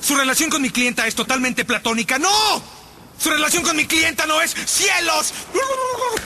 [0.00, 2.18] Su relación con mi clienta es totalmente platónica.
[2.18, 2.62] ¡No!
[3.18, 5.32] Su relación con mi clienta no es cielos.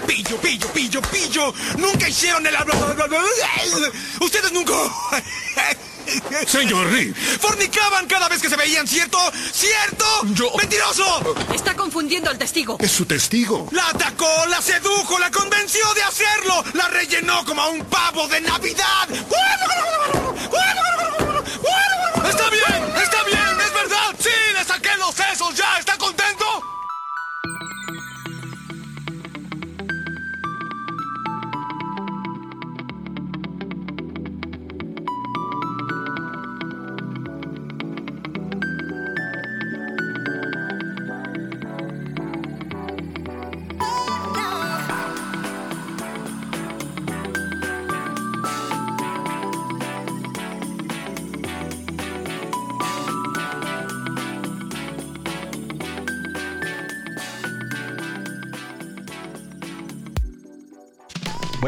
[0.07, 1.53] Pillo, pillo, pillo, pillo.
[1.77, 2.57] Nunca hicieron el...
[4.21, 4.73] Ustedes nunca...
[6.47, 7.15] Señor Reed.
[7.41, 9.19] Fornicaban cada vez que se veían, ¿cierto?
[9.53, 10.05] ¿Cierto?
[10.35, 11.35] Yo- ¡Mentiroso!
[11.53, 12.77] Está confundiendo al testigo.
[12.81, 13.69] Es su testigo.
[13.73, 16.65] La atacó, la sedujo, la convenció de hacerlo.
[16.75, 19.09] La rellenó como a un pavo de Navidad.
[19.11, 19.27] Está
[24.87, 25.66] saqué los sesos ya.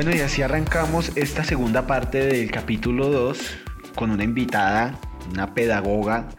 [0.09, 3.39] Bueno, y así arrancamos esta segunda parte del capítulo 2
[3.95, 4.99] con una invitada,
[5.31, 6.31] una pedagoga,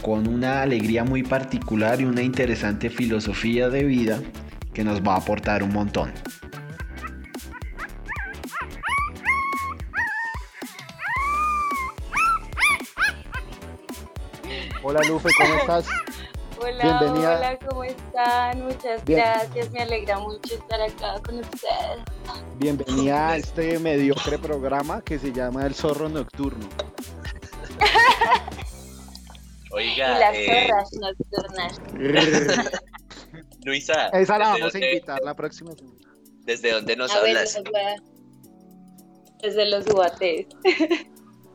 [0.00, 4.18] con una alegría muy particular y una interesante filosofía de vida
[4.72, 6.10] que nos va a aportar un montón.
[14.82, 15.86] Hola Lufe, ¿cómo estás?
[16.62, 17.36] Hola, Bienvenida.
[17.38, 18.62] hola, ¿cómo están?
[18.64, 19.18] Muchas Bien.
[19.20, 21.98] gracias, me alegra mucho estar acá con ustedes.
[22.58, 26.66] Bienvenida a este mediocre programa que se llama El Zorro Nocturno.
[29.70, 31.80] Y Oiga, las eh, zorras nocturnas.
[33.64, 35.96] Luisa, Esa la ¿desde vamos a dónde- invitar la próxima semana.
[36.44, 37.58] ¿Desde dónde nos A hablas?
[39.40, 40.46] Desde los UATs.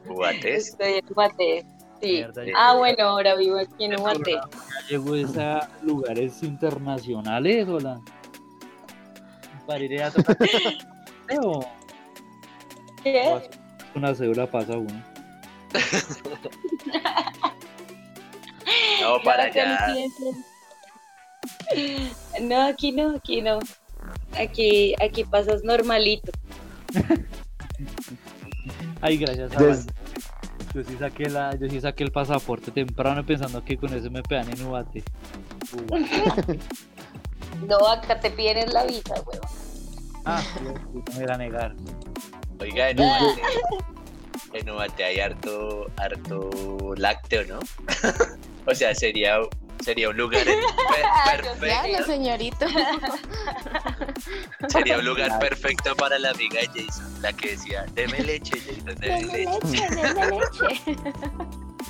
[0.08, 0.70] ¿Cubates?
[0.70, 1.77] Estoy en UATs.
[2.02, 2.08] Sí.
[2.14, 4.18] Mierda, ya- Ah, bueno, ahora vivo aquí en UAT.
[4.28, 4.42] ¿Ya
[4.90, 8.00] llegó a lugares internacionales o la?
[9.66, 10.38] Para ir a tocar.
[13.04, 13.40] ¿Qué?
[13.96, 15.04] una cédula pasa uno.
[19.02, 19.94] No, para allá.
[22.42, 23.60] No, aquí no, aquí no.
[24.38, 26.32] Aquí, aquí pasas normalito.
[29.02, 29.97] Ay, gracias a Des- Dios.
[30.78, 34.22] Yo sí saqué la, yo sí saqué el pasaporte temprano pensando que con eso me
[34.22, 35.04] pegan en Ubate.
[37.68, 39.50] No, acá te piden la visa, huevón.
[40.26, 41.76] Ah, no me era a negar.
[42.60, 43.42] Oiga, en Ubate,
[44.54, 47.60] en Ubate hay harto, harto lácteo, ¿no?
[48.68, 49.40] o sea, sería,
[49.84, 52.04] sería un lugar per- perfecto.
[52.06, 52.66] señorito.
[54.70, 58.96] Sería un lugar perfecto para la amiga de Jason, la que decía, deme leche, Jason,
[59.00, 59.88] deme leche.
[59.90, 60.96] leche.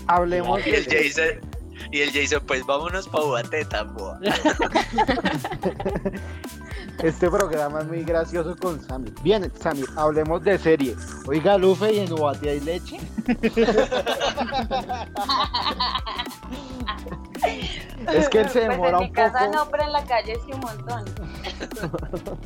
[0.08, 1.42] Hablemos Y el Jason,
[1.92, 4.18] y el Jason, pues vámonos pa' Ubate, tambo.
[7.04, 9.14] este programa es muy gracioso con Samir.
[9.22, 10.96] Bien, Samir, hablemos de serie.
[11.26, 13.00] Oiga, Lufe, ¿y en Ubate hay leche?
[18.14, 19.52] Es que él se Pues demora en mi un casa poco.
[19.58, 21.06] no, pero en la calle sí un montón.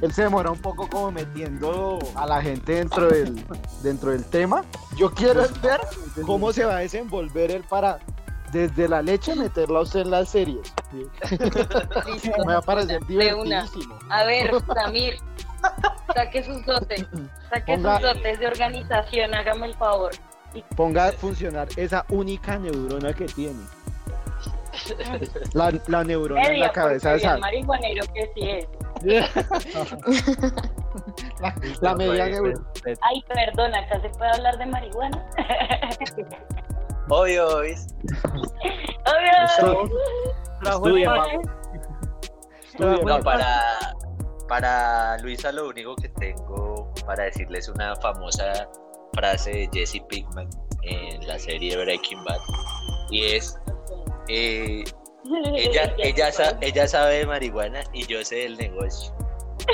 [0.00, 3.44] Él se demora un poco como metiendo a la gente dentro del,
[3.82, 4.64] dentro del tema.
[4.96, 5.80] Yo quiero ver
[6.24, 7.98] cómo se va a desenvolver él para
[8.52, 10.72] desde la leche meterla a usted en las series.
[10.92, 12.30] Listo.
[12.46, 13.98] Me va a parecer divertidísimo.
[14.08, 15.18] A ver, Samir,
[16.14, 17.06] saque sus dotes.
[17.50, 20.12] Saque Ponga- sus dotes de organización, hágame el favor.
[20.76, 23.60] Ponga a funcionar esa única neurona que tiene.
[25.54, 27.40] La, la neurona en Medio, la cabeza de bien Sam.
[27.40, 28.66] marihuanero que sí es.
[31.40, 32.60] La, la media neurona.
[33.02, 35.24] Ay, perdón, acá se puede hablar de marihuana.
[37.08, 37.62] Obvio.
[37.62, 37.86] Estudia,
[39.06, 41.10] Oye, Estudia,
[42.78, 43.24] No, papi.
[43.24, 43.94] para,
[44.48, 48.68] para Luisa lo único que tengo para decirles una famosa
[49.14, 50.48] frase de Jesse Pinkman
[50.82, 52.38] en la serie Breaking Bad
[53.10, 53.58] y es
[54.30, 54.84] eh,
[55.56, 59.12] ella, ella, sa- ella sabe de marihuana y yo sé del negocio.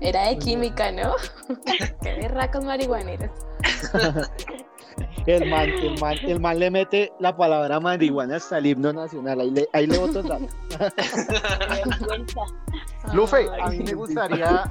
[0.00, 1.14] Era de química, ¿no?
[2.02, 3.30] Qué berracos marihuaneros.
[5.26, 9.40] El man, el, man, el man le mete la palabra marihuana hasta el himno nacional.
[9.40, 10.46] Ahí le, ahí le boto el dato.
[13.12, 14.64] Lufe, a mí me gustaría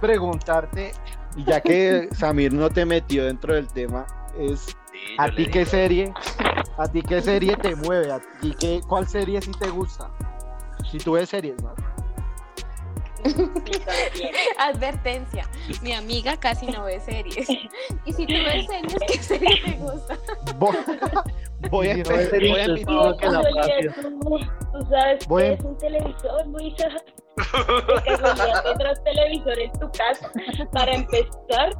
[0.00, 0.92] preguntarte,
[1.36, 4.06] y ya que Samir no te metió dentro del tema,
[4.38, 6.12] es Sí, ¿a ti qué serie?
[6.78, 8.12] ¿A ti qué serie te mueve?
[8.12, 10.10] ¿A ti qué, cuál serie sí te gusta?
[10.90, 11.74] Si tú ves series, ¿no?
[14.58, 15.48] Advertencia,
[15.82, 17.48] mi amiga casi no ve series.
[18.04, 20.18] Y si tú ves series, ¿qué serie te gusta?
[20.58, 20.76] Voy,
[21.70, 22.40] voy a empezar.
[22.40, 23.94] Voy a que la Casualidad, patria.
[23.94, 24.38] tú,
[24.72, 26.88] tú sabes Voy que a- es un televisor, Luisa.
[27.36, 30.30] De casualidad tendrás televisor en tu casa.
[30.72, 31.70] Para empezar,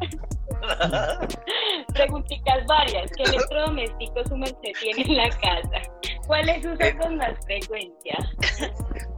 [1.94, 3.10] preguntitas varias.
[3.16, 5.82] ¿Qué electrodomésticos su merced tiene en la casa?
[6.26, 8.16] ¿Cuáles usa con más frecuencia?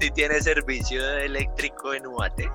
[0.00, 2.50] Si tiene servicio eléctrico en Uate.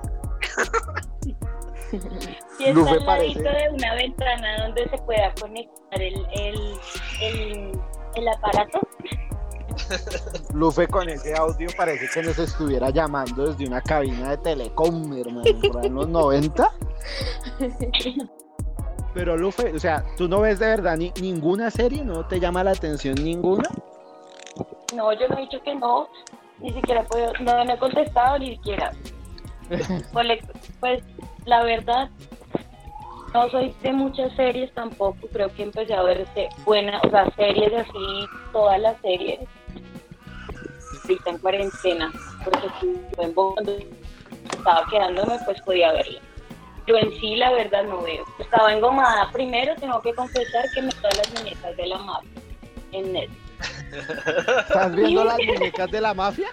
[2.56, 6.78] Si está Lufe al ladito parece- de una ventana donde se pueda conectar el, el,
[7.20, 7.72] el,
[8.14, 8.80] el aparato.
[10.54, 15.42] Lufe con ese audio parece que nos estuviera llamando desde una cabina de telecom, hermano,
[15.72, 16.70] por en los 90.
[19.14, 22.02] Pero Lufe, o sea, ¿tú no ves de verdad ni, ninguna serie?
[22.04, 23.68] ¿No te llama la atención ninguna?
[24.94, 26.08] No, yo no he dicho que no.
[26.60, 28.92] Ni siquiera puedo, no me he contestado ni siquiera.
[30.12, 30.40] Cole-
[30.80, 31.02] Pues
[31.44, 32.08] la verdad,
[33.34, 35.18] no soy de muchas series tampoco.
[35.32, 39.40] Creo que empecé a ver se- buenas, o sea, series así, todas las series.
[41.02, 42.12] Ahorita en cuarentena,
[42.44, 46.20] porque si yo en Bogotá, cuando estaba quedándome, pues podía verla.
[46.86, 48.24] Yo en sí, la verdad, no veo.
[48.38, 52.30] Estaba engomada primero, tengo que confesar que me todas las muñecas de la mafia
[52.92, 53.42] en Netflix.
[54.68, 56.48] ¿Estás viendo las muñecas de la mafia?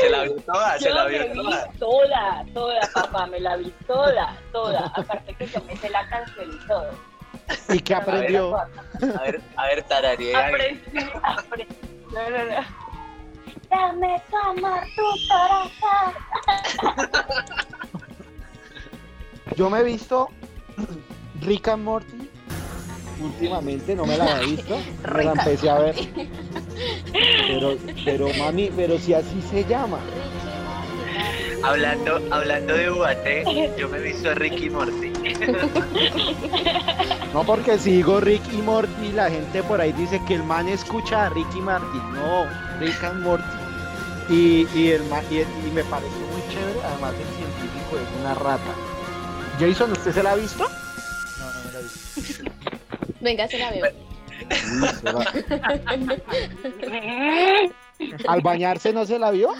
[0.00, 1.68] Se la vio toda, se Yo la me vio vi toda.
[1.78, 4.86] toda, toda, papá, me la vi toda, toda.
[4.94, 6.90] Aparte que yo me sé la canción y todo.
[7.70, 8.56] ¿Y qué aprendió?
[8.56, 8.66] A
[9.22, 10.46] ver, a ver, tararea.
[10.48, 10.80] Aprendí,
[11.22, 11.76] aprendí.
[12.12, 12.60] No, no, no.
[13.70, 16.12] Dame tu amor, tu corazón.
[19.56, 20.28] Yo me he visto
[21.40, 22.28] Rick and Morty.
[23.22, 24.78] Últimamente no me la había visto.
[25.14, 25.94] Me la empecé a ver.
[27.12, 29.98] Pero, pero mami, pero si así se llama.
[31.62, 33.44] Hablando, hablando de Uate,
[33.76, 35.12] yo me he visto a Ricky Morty.
[37.32, 40.68] No porque si digo Rick y Morty, la gente por ahí dice que el man
[40.68, 41.98] escucha a Rick y Morty.
[42.14, 42.44] No,
[42.80, 43.44] Rick and Morty.
[44.28, 46.80] Y, y, el y, y me pareció muy chévere.
[46.84, 48.74] Además, el científico es una rata.
[49.60, 50.64] Jason, ¿usted se la ha visto?
[50.68, 51.90] No, no me la vi.
[53.20, 53.86] Venga, se la veo.
[58.26, 59.52] ¿Al bañarse no se la vio?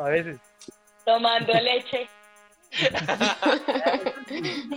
[0.00, 0.38] A veces.
[1.04, 2.08] Tomando leche.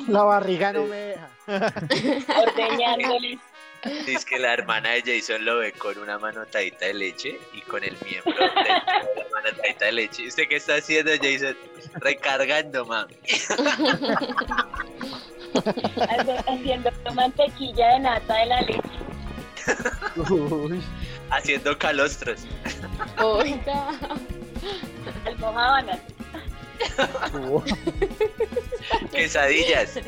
[0.08, 1.30] La barriga no me deja.
[2.40, 3.40] Ordeñándole.
[4.06, 7.84] Dice que la hermana de Jason lo ve con una manotadita de leche y con
[7.84, 10.24] el miembro de la manotadita de leche.
[10.24, 11.58] ¿Y ¿Usted qué está haciendo, Jason?
[11.96, 13.16] Recargando, mami.
[16.48, 18.82] Haciendo mantequilla de nata de la leche.
[20.30, 20.82] Uy,
[21.32, 22.42] Haciendo calostros.
[23.22, 23.90] Oiga.
[25.26, 26.00] Almohábanas.
[29.12, 30.00] Quesadillas.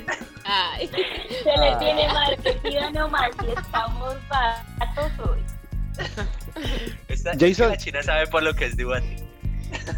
[0.46, 0.88] Ay.
[0.88, 5.40] Se le tiene marquetida nomás y estamos baratos hoy.
[7.08, 7.68] Esta- es Jason.
[7.70, 9.16] que la china sabe por lo que es de Uate.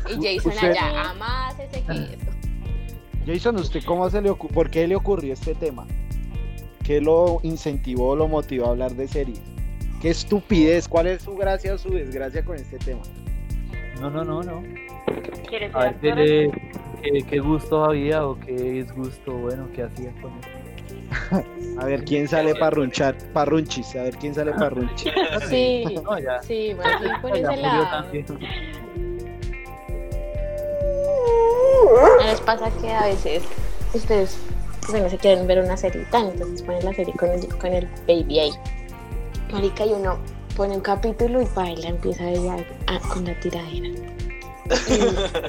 [0.09, 2.31] Y Jason Usted- allá, amas ese queso.
[3.25, 4.53] Jason, ¿usted cómo se le ocurrió?
[4.53, 5.87] ¿Por qué le ocurrió este tema?
[6.83, 9.41] ¿Qué lo incentivó, lo motivó a hablar de series?
[10.01, 10.87] ¿Qué estupidez?
[10.87, 13.01] ¿Cuál es su gracia o su desgracia con este tema?
[13.99, 14.63] No, no, no, no.
[15.47, 16.49] ¿Quieres A ser ver
[17.11, 21.45] qué, qué gusto había o qué disgusto bueno que hacía con él.
[21.79, 25.11] A ver quién sale para runchar, para runchis, a ver quién sale para runchis.
[25.49, 26.41] Sí, No, ya.
[26.41, 28.05] sí, bien por ese lado.
[32.19, 33.43] ¿No les pasa que a veces
[33.93, 34.37] ustedes
[34.89, 38.39] bueno, se quieren ver una serie entonces ponen la serie con el, con el baby
[38.39, 38.51] ahí.
[39.51, 40.17] Marica, y uno
[40.55, 42.57] pone un capítulo y baila, empieza ella
[42.87, 43.89] a- con la tiradera.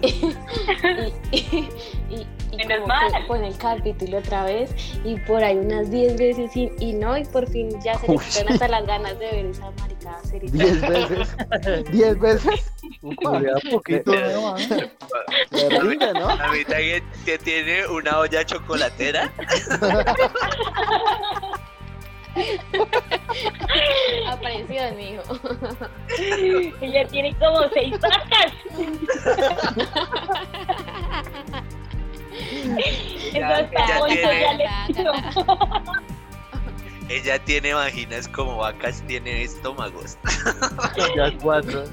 [0.02, 0.36] Y,
[1.32, 1.68] y,
[2.10, 3.12] y- y- como mal.
[3.12, 7.16] que pone el capítulo otra vez y por ahí unas 10 veces y, y no,
[7.16, 10.50] y por fin ya se le quitan hasta las ganas de ver esa maricada serie.
[10.50, 11.36] ¿Diez veces?
[11.92, 12.72] ¿Diez veces?
[13.02, 14.52] Upa, Murió poquito, ¿no?
[14.52, 14.58] man?
[14.58, 16.28] se rinde, ¿no?
[16.30, 19.30] A mí también que tiene una olla chocolatera.
[24.28, 25.22] Apareció, mijo.
[26.80, 28.52] Ella tiene como seis vacas.
[32.36, 34.64] Eso Ya- ya tiene- ya le.
[37.08, 40.18] Ella tiene vaginas como vacas, tiene estómagos.
[41.16, 41.84] Ya cuatro.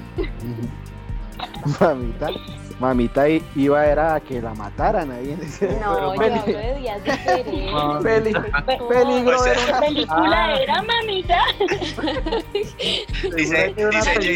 [1.80, 2.30] Mamita,
[2.84, 6.74] mamita iba era a que la mataran ahí en ese No, yo peli- hablo de
[6.78, 7.70] días diferentes.
[7.74, 8.00] Ah.
[8.02, 10.56] peli- Pe- peligro O sea- era ¿Qué una- película Ah.
[10.60, 11.38] era, mamita?
[13.36, 13.74] Dice, dice.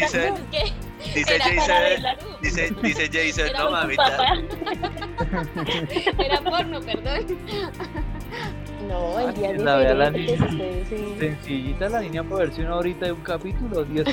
[0.01, 0.35] Jason.
[1.15, 2.37] Dice Jason, ¿no?
[2.41, 4.03] dice, dice Jason, no mamita.
[4.03, 4.33] papá.
[6.23, 7.25] Era porno, perdón.
[8.89, 10.37] No, el día la vea la niña.
[10.89, 11.15] sí.
[11.19, 14.05] Sencillita la niña para verse una horita de un capítulo, 10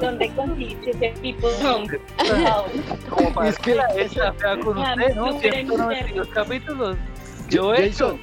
[0.00, 2.00] ¿Dónde conseguiste ese tipo de.
[3.10, 5.32] Como para Es que- la esa fea con usted, ¿no?
[5.32, 6.96] súper 192 capítulos.
[7.50, 8.18] Yo he hecho.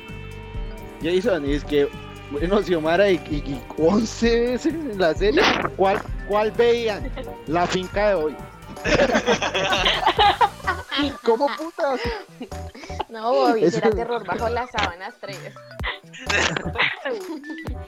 [1.03, 1.87] Jason, Jason, es que,
[2.31, 5.41] bueno, Xiomara, y, y, y 11 veces en la serie,
[5.75, 7.11] ¿cuál, ¿cuál veían?
[7.45, 8.35] La finca de hoy.
[11.23, 12.01] ¿Cómo putas?
[13.09, 15.37] No, Bobby, era terror bajo las sábanas 3.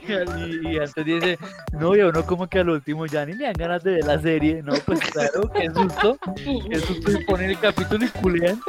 [0.02, 1.38] Y, y antes dice,
[1.72, 4.04] no, y a uno como que al último ya ni le dan ganas de ver
[4.06, 4.60] la serie.
[4.62, 6.18] No, pues claro, qué susto.
[6.34, 8.60] Qué susto y ponen el capítulo y culean.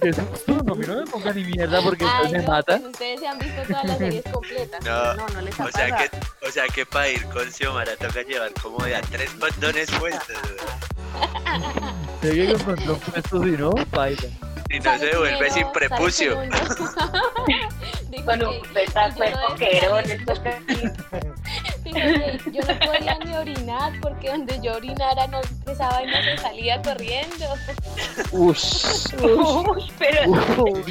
[0.00, 2.52] Qué susto, no, a mí no me pongan ni mierda porque Ay, entonces me no,
[2.52, 2.78] mata.
[2.78, 4.84] pues ustedes se han visto todas las series completas.
[4.84, 6.10] No, no, no les ha O sea pasado.
[6.40, 9.90] que, o sea que para ir con Xiomara toca llevar como de a tres condones
[9.92, 10.36] puestos.
[12.22, 14.28] Se que encontró un puesto si no, baila.
[14.70, 16.40] Y no se devuelve primero, sin prepucio.
[18.10, 18.52] Dijo no
[20.02, 20.60] le toca
[21.84, 26.36] Dijo que yo no podía ni orinar porque donde yo orinara no, esa vaina se
[26.36, 27.46] salía corriendo.
[28.32, 29.06] Ush.
[29.22, 30.36] Uy, pero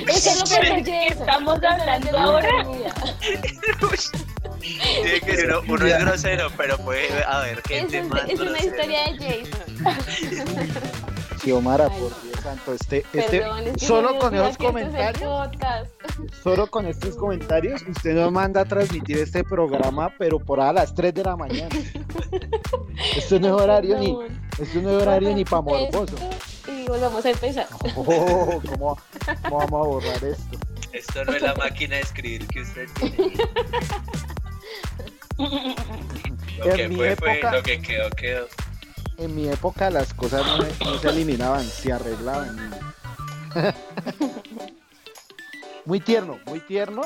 [0.08, 1.22] Eso es lo que me ¿qué Jason.
[1.22, 2.50] estamos hablando ahora?
[4.60, 8.58] Tiene que ser uno, uno es grosero, pero puede haber gente es, más es una
[8.58, 9.98] historia de Jason.
[11.44, 12.18] Xiomara, por no.
[12.24, 15.50] Dios santo, este, este, Perdón, es que solo con esos comentarios,
[16.44, 20.94] solo con estos comentarios, usted nos manda a transmitir este programa, pero por a las
[20.96, 21.70] 3 de la mañana.
[23.16, 24.18] Esto no es horario ni,
[24.60, 26.16] esto no es horario ni para morboso.
[26.68, 27.68] Y volvamos a empezar.
[27.96, 28.98] Oh, ¿cómo,
[29.44, 30.58] cómo vamos a borrar esto?
[30.94, 33.34] Esto no es la máquina de escribir que usted tiene.
[36.58, 38.48] Lo En que mi fue, fue, época- lo que quedó, quedó.
[39.18, 42.72] En mi época las cosas no, no se eliminaban, se arreglaban.
[45.86, 47.02] Muy tierno, muy tierno.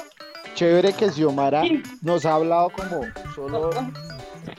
[0.55, 1.61] Chévere que Xiomara
[2.01, 3.01] nos ha hablado como
[3.35, 3.69] solo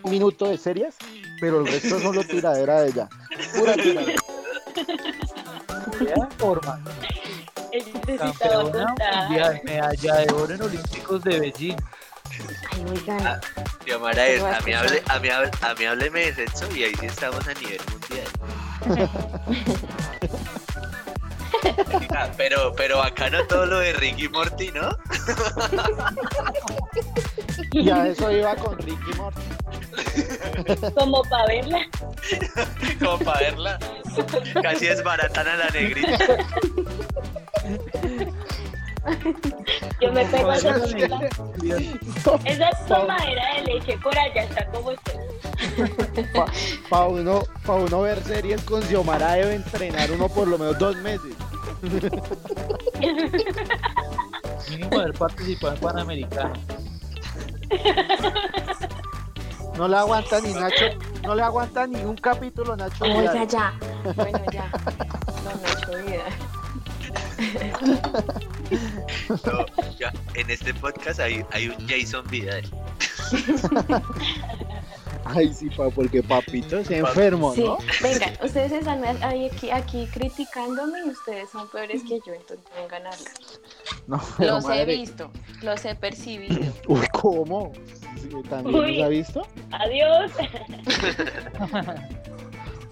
[0.05, 0.95] un minuto de series,
[1.41, 3.09] pero el resto es solo tiradera de ella.
[3.59, 4.23] Pura tiradera.
[5.99, 6.81] Vea, forma.
[8.17, 8.95] Campeona
[9.29, 11.77] mundial, medalla de oro en Olímpicos de Beijing.
[12.73, 13.41] Ay, oigan.
[13.85, 16.35] Xiomara, es, Te voy a a mí, hable, a, mí, hable- a mí hábleme de
[16.35, 18.29] sexo y ahí sí estamos a nivel mundial.
[22.17, 24.89] Ah, pero, pero bacano todo lo de Ricky Morty, ¿no?
[27.73, 29.41] Y a eso iba con Ricky Morty.
[30.95, 31.87] Como para verla.
[32.99, 33.79] Como para verla.
[34.63, 36.19] Casi es baratana la negrita.
[40.03, 40.77] Yo me pego a esa.
[42.45, 45.21] Esa tomadera de leche por allá está como usted.
[46.91, 50.97] Para uno, pa uno ver series con Xiomara debe entrenar uno por lo menos dos
[50.97, 51.37] meses.
[54.71, 56.55] Mínimo haber participado en Panamericano.
[59.77, 60.87] No le aguanta ni Nacho,
[61.23, 63.05] no le aguanta ni un capítulo Nacho.
[63.05, 63.49] Oiga, Vidal.
[63.49, 63.73] ya.
[64.17, 64.69] Bueno, ya.
[65.45, 66.25] No, Nacho Vida.
[69.47, 69.67] No,
[69.99, 72.63] ya, en este podcast hay, hay un Jason Vidal.
[75.25, 77.79] Ay, sí, pa, porque papito es enfermo, Sí, ¿no?
[78.03, 83.07] vengan, ustedes están ahí aquí, aquí criticándome y ustedes son peores que yo, entonces vengan
[83.07, 83.19] acá.
[84.09, 85.31] No, pero Los he visto,
[85.63, 86.57] los he percibido.
[86.89, 87.73] Uy, ¿cómo?
[88.51, 88.97] ¿También Uy.
[88.97, 89.47] los ha visto?
[89.71, 90.33] Adiós.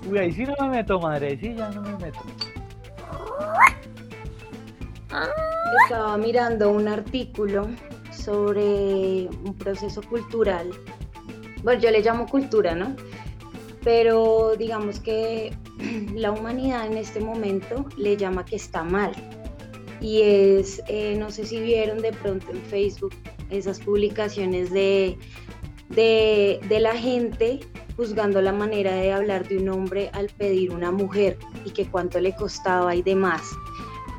[0.08, 2.20] Uy, ahí sí no me meto, madre, ahí sí ya no me meto.
[5.84, 7.68] Estaba mirando un artículo
[8.12, 10.70] sobre un proceso cultural.
[11.62, 12.94] Bueno, yo le llamo cultura, ¿no?
[13.82, 15.52] Pero digamos que
[16.14, 19.12] la humanidad en este momento le llama que está mal.
[20.00, 23.14] Y es, eh, no sé si vieron de pronto en Facebook
[23.50, 25.18] esas publicaciones de,
[25.88, 27.60] de, de la gente
[27.96, 31.36] juzgando la manera de hablar de un hombre al pedir una mujer
[31.66, 33.42] y que cuánto le costaba y demás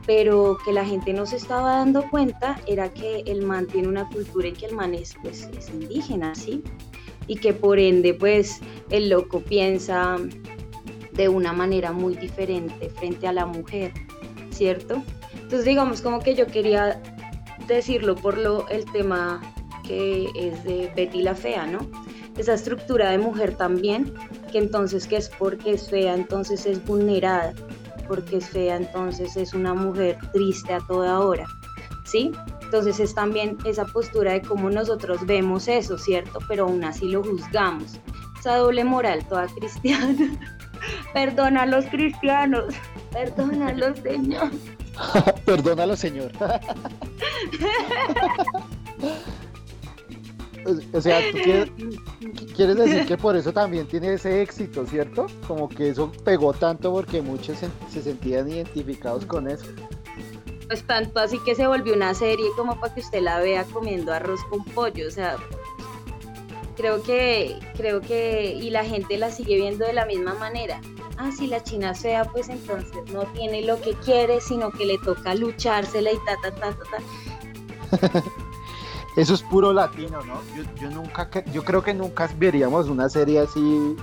[0.06, 4.08] pero que la gente no se estaba dando cuenta era que el man tiene una
[4.10, 6.64] cultura en que el man es, pues, es indígena, ¿sí?
[7.28, 10.18] Y que por ende, pues, el loco piensa
[11.14, 13.94] de una manera muy diferente frente a la mujer,
[14.52, 15.02] ¿cierto?
[15.34, 17.02] Entonces, digamos, como que yo quería
[17.68, 19.42] decirlo por lo, el tema
[19.84, 21.80] que es de Betty la Fea, ¿no?
[22.38, 24.14] Esa estructura de mujer también,
[24.52, 27.54] que entonces que es porque es fea, entonces es vulnerada
[28.12, 31.48] porque es fea, entonces es una mujer triste a toda hora,
[32.04, 32.34] ¿sí?
[32.62, 36.40] Entonces es también esa postura de cómo nosotros vemos eso, ¿cierto?
[36.46, 38.02] Pero aún así lo juzgamos.
[38.38, 40.38] Esa doble moral toda cristiana.
[41.14, 42.74] Perdona a los cristianos.
[43.14, 44.52] Perdónalos, Señor.
[45.46, 46.34] Perdónalo, señor.
[50.94, 51.72] O- sea, tú quieres,
[52.56, 55.26] quieres decir que por eso también tiene ese éxito, ¿cierto?
[55.48, 59.66] Como que eso pegó tanto porque muchos se, se sentían identificados con eso.
[60.68, 64.14] Pues tanto así que se volvió una serie como para que usted la vea comiendo
[64.14, 65.08] arroz con pollo.
[65.08, 65.36] O sea,
[66.78, 70.80] creo que, creo que, y la gente la sigue viendo de la misma manera.
[71.18, 74.86] Ah, si la china es fea, pues entonces no tiene lo que quiere, sino que
[74.86, 78.24] le toca luchársela y ta, ta, ta, ta, ta.
[79.18, 80.36] Eso es puro latino, ¿no?
[80.56, 83.96] Yo, yo nunca, yo creo que nunca veríamos una serie así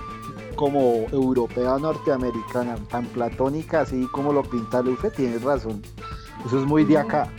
[0.55, 5.81] como europea o norteamericana, tan platónica así como lo pinta Lufe, tienes razón.
[6.45, 7.31] Eso es muy de acá.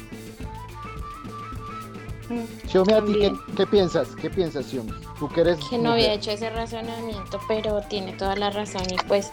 [2.69, 4.09] Xiaomi, ¿a ti qué, qué piensas?
[4.17, 4.67] ¿Qué piensas?
[5.19, 5.93] Tú que eres que no mujer.
[5.93, 9.31] había hecho ese razonamiento, pero tiene toda la razón y pues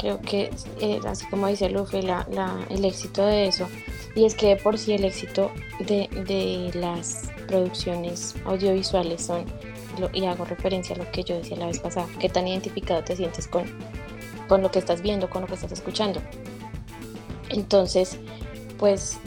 [0.00, 0.50] creo que
[0.80, 3.68] eh, así como dice Luffy, la, la- el éxito de eso,
[4.14, 9.44] y es que de por sí el éxito de, de las producciones audiovisuales son,
[10.12, 13.16] y hago referencia a lo que yo decía la vez pasada, qué tan identificado te
[13.16, 13.64] sientes con,
[14.48, 16.20] con lo que estás viendo, con lo que estás escuchando.
[17.50, 18.18] Entonces,
[18.78, 19.18] pues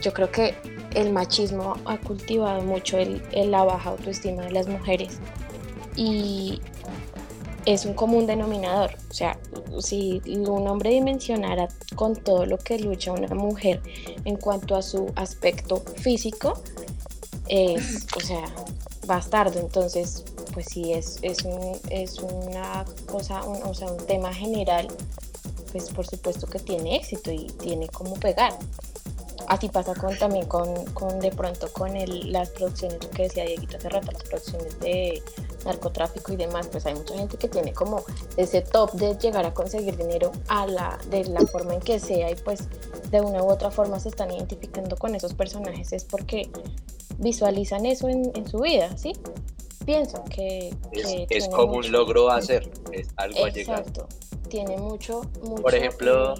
[0.00, 0.54] yo creo que
[0.94, 5.18] el machismo ha cultivado mucho el- la baja autoestima de las mujeres
[5.96, 6.60] y
[7.66, 8.96] es un común denominador.
[9.10, 9.38] O sea,
[9.80, 13.80] si un hombre dimensionara con todo lo que lucha una mujer
[14.24, 16.54] en cuanto a su aspecto físico,
[17.48, 18.44] es, o sea,
[19.06, 19.60] bastardo.
[19.60, 24.88] Entonces, pues sí, es, es, un- es una cosa, un- o sea, un tema general,
[25.72, 28.52] pues por supuesto que tiene éxito y tiene cómo pegar.
[29.48, 33.44] Así pasa con, también con, con de pronto con el, las producciones, lo que decía
[33.44, 35.22] Dieguito hace rato, las producciones de
[35.64, 38.02] narcotráfico y demás, pues hay mucha gente que tiene como
[38.36, 42.30] ese top de llegar a conseguir dinero a la, de la forma en que sea
[42.30, 42.68] y pues
[43.10, 46.50] de una u otra forma se están identificando con esos personajes, es porque
[47.18, 49.12] visualizan eso en, en su vida, ¿sí?
[49.84, 50.68] Pienso que...
[50.92, 53.80] Es, que es tiene como mucho- un logro hacer, es algo a llegar.
[53.80, 54.08] Exacto,
[54.48, 55.62] tiene mucho, mucho...
[55.62, 56.34] Por ejemplo,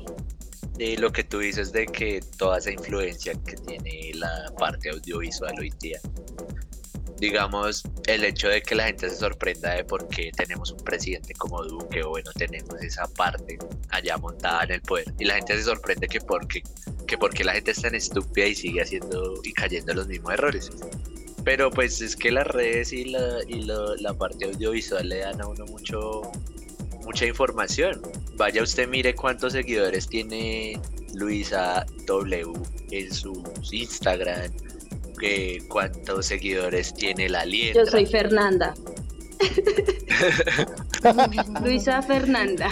[0.76, 5.54] de lo que tú dices de que toda esa influencia que tiene la parte audiovisual
[5.58, 6.00] hoy día.
[7.18, 11.34] Digamos, el hecho de que la gente se sorprenda de por qué tenemos un presidente
[11.34, 13.58] como Duque o bueno, tenemos esa parte
[13.90, 15.06] allá montada en el poder.
[15.20, 16.62] Y la gente se sorprende que porque,
[17.06, 20.32] que porque la gente es tan estúpida y sigue haciendo y cayendo en los mismos
[20.32, 20.70] errores.
[21.44, 25.40] Pero pues es que las redes y la, y lo- la parte audiovisual le dan
[25.40, 26.22] a uno mucho,
[27.04, 28.00] mucha información.
[28.36, 30.80] Vaya usted mire cuántos seguidores tiene
[31.14, 32.52] Luisa W
[32.90, 34.50] en su Instagram,
[35.18, 37.84] que cuántos seguidores tiene la Liendra.
[37.84, 38.74] Yo soy Fernanda.
[41.62, 42.68] Luisa Fernanda.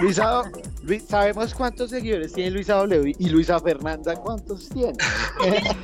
[0.00, 0.50] Luisa,
[0.82, 4.94] Luis- sabemos cuántos seguidores tiene Luisa W y Luisa Fernanda cuántos tiene.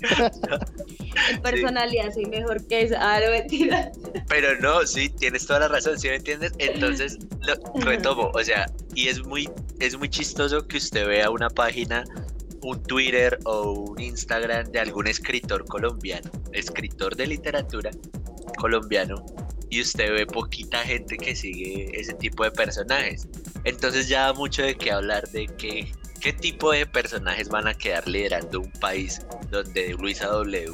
[1.30, 2.98] En personalidad soy mejor que esa.
[3.00, 3.90] Ah, no mentira.
[4.28, 6.52] Pero no, sí, tienes toda la razón, ¿sí me entiendes?
[6.58, 9.48] Entonces, lo retomo, o sea, y es muy,
[9.80, 12.04] es muy chistoso que usted vea una página,
[12.62, 17.90] un Twitter o un Instagram de algún escritor colombiano, escritor de literatura
[18.58, 19.24] colombiano,
[19.70, 23.26] y usted ve poquita gente que sigue ese tipo de personajes.
[23.64, 27.74] Entonces ya da mucho de qué hablar de que, qué tipo de personajes van a
[27.74, 30.72] quedar liderando un país donde Luisa W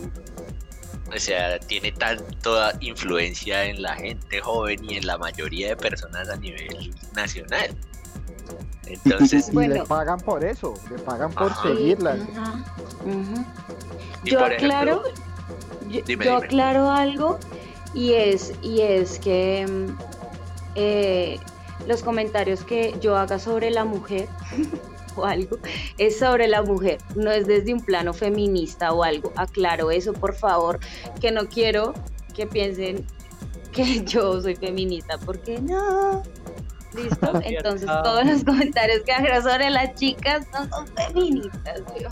[1.14, 6.30] o sea, tiene tanta influencia en la gente joven y en la mayoría de personas
[6.30, 7.68] a nivel nacional.
[8.86, 9.74] Y, y- Entonces, y Bueno.
[9.74, 11.68] le pagan por eso, le pagan por Ajá.
[11.68, 12.12] seguirla.
[12.12, 12.54] Ajá,
[13.04, 13.44] ujú.
[14.24, 15.22] y Yo por aclaro, ejemplo,
[15.90, 16.46] yo, Dime, yo dime.
[16.46, 17.38] aclaro algo
[17.92, 19.66] y es, y es que
[20.76, 21.38] eh,
[21.86, 24.28] los comentarios que yo haga sobre la mujer
[25.16, 25.58] o algo
[25.98, 29.32] es sobre la mujer, no es desde un plano feminista o algo.
[29.36, 30.78] Aclaro eso, por favor,
[31.20, 31.94] que no quiero
[32.34, 33.06] que piensen
[33.72, 36.22] que yo soy feminista, porque no.
[36.94, 37.40] ¿Listo?
[37.44, 42.08] Entonces todos los comentarios que hago sobre las chicas no son feministas, yo.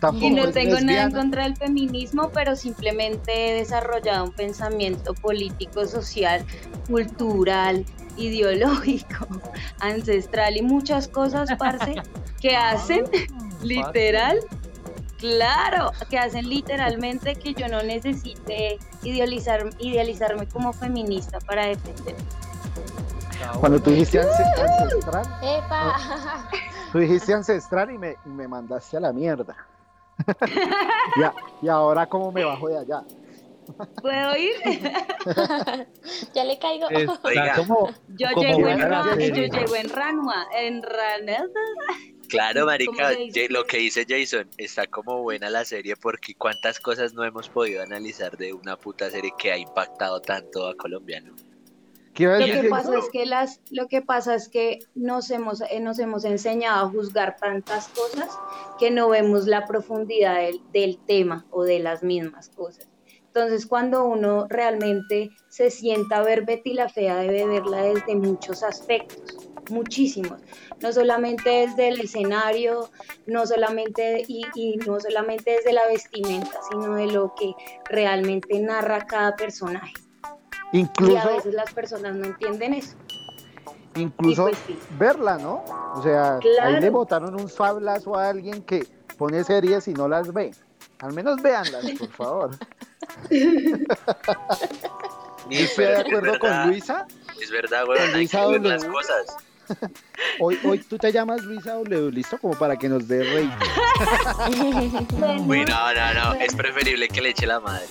[0.00, 5.14] Tampoco Y no tengo nada en contra del feminismo, pero simplemente he desarrollado un pensamiento
[5.14, 6.44] político, social,
[6.86, 7.84] cultural,
[8.16, 9.26] ideológico,
[9.80, 11.94] ancestral y muchas cosas, parce,
[12.40, 13.04] que hacen
[13.62, 14.38] literal,
[15.18, 22.16] claro, que hacen literalmente que yo no necesite idealizar, idealizarme como feminista para defender.
[23.60, 25.96] Cuando tú dijiste ance- ancestral, ¡Epa!
[26.92, 29.56] tú dijiste ancestral y me, y me mandaste a la mierda.
[31.20, 33.02] Ya, y ahora cómo me bajo de allá.
[34.00, 34.52] ¿Puedo ir?
[36.34, 36.88] ya le caigo.
[36.88, 37.54] Está Oiga.
[37.56, 40.82] como, Yo como llego en, buena la Ra- yo llego en Ranua, en.
[42.28, 43.10] Claro, marica,
[43.50, 47.82] lo que dice Jason, está como buena la serie porque cuántas cosas no hemos podido
[47.82, 51.34] analizar de una puta serie que ha impactado tanto a Colombia, ¿no?
[51.34, 55.30] ¿Qué iba a Lo que pasa es que las, lo que pasa es que nos
[55.30, 58.28] hemos, eh, nos hemos enseñado a juzgar tantas cosas
[58.78, 62.88] que no vemos la profundidad del, del tema o de las mismas cosas.
[63.36, 68.62] Entonces, cuando uno realmente se sienta a ver Betty la Fea, debe verla desde muchos
[68.62, 69.36] aspectos,
[69.68, 70.40] muchísimos.
[70.80, 72.88] No solamente desde el escenario,
[73.26, 77.52] no solamente y, y no solamente desde la vestimenta, sino de lo que
[77.90, 79.92] realmente narra cada personaje.
[80.72, 82.96] Y a Incluso, veces las personas no entienden eso.
[83.94, 84.78] incluso y pues sí.
[84.98, 85.64] verla, ¿no?
[85.94, 86.80] O sea, ahí Claro.
[86.80, 90.50] le botaron un fablazo a alguien que pone series y no las ve.
[91.00, 92.50] Al menos véanlas, por favor.
[95.48, 97.06] Ni- Estoy de es acuerdo verdad, con Luisa.
[97.40, 98.68] Es verdad, hay que Luisa ver W.
[98.68, 99.36] las cosas.
[100.40, 103.50] Hoy, hoy tú te llamas Luisa W, listo, como para que nos dé rey.
[105.44, 107.86] Uy, no, no, no, es preferible que le eche la madre.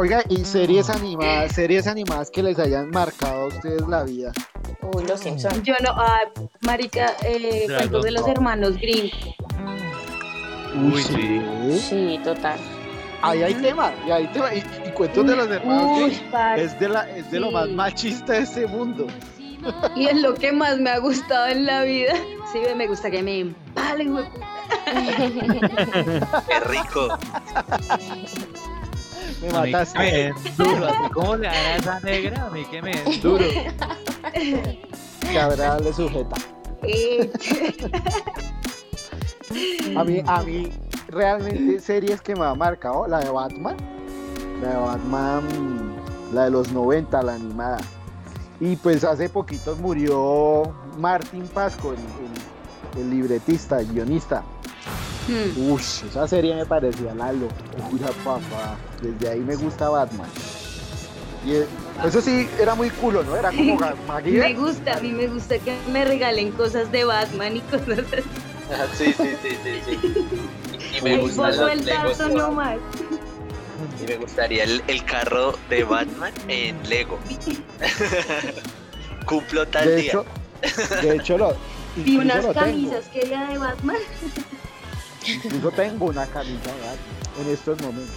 [0.00, 4.30] Oiga, y series animadas, series animadas que les hayan marcado a ustedes la vida.
[4.94, 5.60] Uy, los Simpsons.
[5.64, 6.20] Yo no, ah,
[6.60, 9.10] marica, eh, cuentos de los hermanos Grimm.
[10.84, 11.42] Uy, sí.
[11.80, 12.60] Sí, total.
[13.22, 16.58] Ahí hay tema, y hay tema, y, y cuentos de los hermanos Uy, Grimm.
[16.58, 19.08] Es de, la, es de lo más machista de este mundo.
[19.96, 22.14] Y es lo que más me ha gustado en la vida.
[22.52, 24.14] Sí, me gusta que me empalen.
[26.48, 27.18] Qué rico.
[29.42, 29.98] Me A mí que mataste.
[30.34, 33.44] me duro, así como le a esa negra, a mí que me duro.
[35.32, 36.36] Cabral le sujeta.
[39.96, 40.70] A mí, a mí,
[41.08, 43.76] realmente, series que me ha marcado, la de Batman.
[44.62, 45.42] La de Batman,
[46.32, 47.78] la de los 90, la animada.
[48.60, 54.42] Y pues hace poquito murió Martin Pasco, el, el- el libretista, el guionista.
[55.28, 55.70] Hmm.
[55.72, 58.76] Uy, esa serie me parecía la locura, papá.
[59.02, 60.30] Desde ahí me gusta Batman.
[61.44, 61.68] Y eh,
[62.04, 63.36] eso sí, era muy culo, ¿no?
[63.36, 63.78] Era como
[64.24, 68.24] Me gusta, a mí me gusta que me regalen cosas de Batman y cosas así.
[68.92, 69.98] Sí, sí, sí, sí, sí.
[70.72, 72.80] Y, y me El pozo los el dato nomás.
[73.98, 77.18] Y me gustaría el, el carro de Batman en Lego.
[79.24, 80.12] Cumplo tal De día.
[80.12, 80.26] hecho,
[81.00, 81.58] de hecho, lo,
[81.96, 82.54] incluso unas lo tengo.
[82.54, 83.96] camisas que era de Batman.
[85.34, 86.70] Incluso tengo una camisa
[87.40, 88.14] en estos momentos.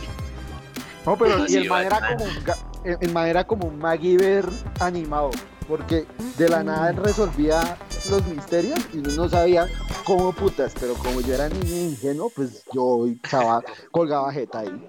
[1.05, 2.17] No, pero No, y sí, el man era Batman.
[2.17, 4.45] como un, era como un MacGyver
[4.79, 5.31] animado,
[5.67, 6.05] porque
[6.37, 7.77] de la nada él resolvía
[8.09, 9.67] los misterios y uno no sabía
[10.05, 14.87] cómo putas, pero como yo era niño ingenuo, pues yo chava, colgaba jeta ahí.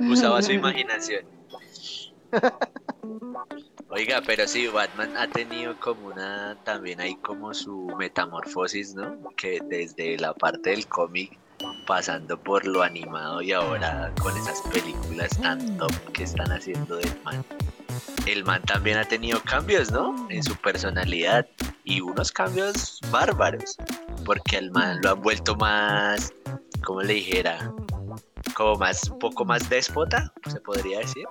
[0.00, 1.24] Usaba su imaginación.
[3.90, 9.18] Oiga, pero sí, Batman ha tenido como una, también hay como su metamorfosis, ¿no?
[9.36, 11.38] Que desde la parte del cómic,
[11.86, 17.10] pasando por lo animado y ahora con esas películas tan top que están haciendo del
[17.24, 17.44] man.
[18.26, 20.28] El man también ha tenido cambios, ¿no?
[20.30, 21.46] En su personalidad
[21.84, 23.76] y unos cambios bárbaros,
[24.24, 26.32] porque al man lo han vuelto más,
[26.84, 27.72] como le dijera,
[28.54, 31.26] como más, un poco más déspota, se podría decir.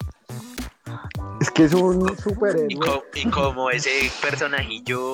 [1.40, 2.76] Es que es un Y, superhéroe.
[2.80, 5.14] co- y como ese personajillo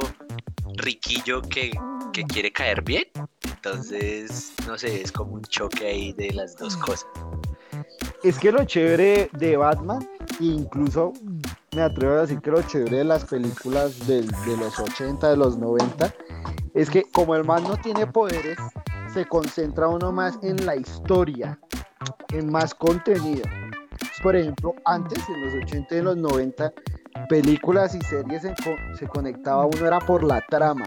[0.78, 1.72] riquillo que,
[2.14, 3.04] que quiere caer bien.
[3.44, 7.08] Entonces, no sé, es como un choque ahí de las dos cosas.
[8.24, 10.08] Es que lo chévere de Batman,
[10.40, 11.12] incluso
[11.76, 15.38] me atrevo a decir que lo chévere de las películas del- de los 80, de
[15.38, 16.14] los 90,
[16.74, 18.58] es que como el man no tiene poderes,
[19.14, 21.60] se concentra uno más en la historia,
[22.32, 23.44] en más contenido.
[24.24, 26.74] Por ejemplo, antes, en los 80 y en los 90,
[27.30, 30.86] películas y series se, co- se conectaba uno era por la trama,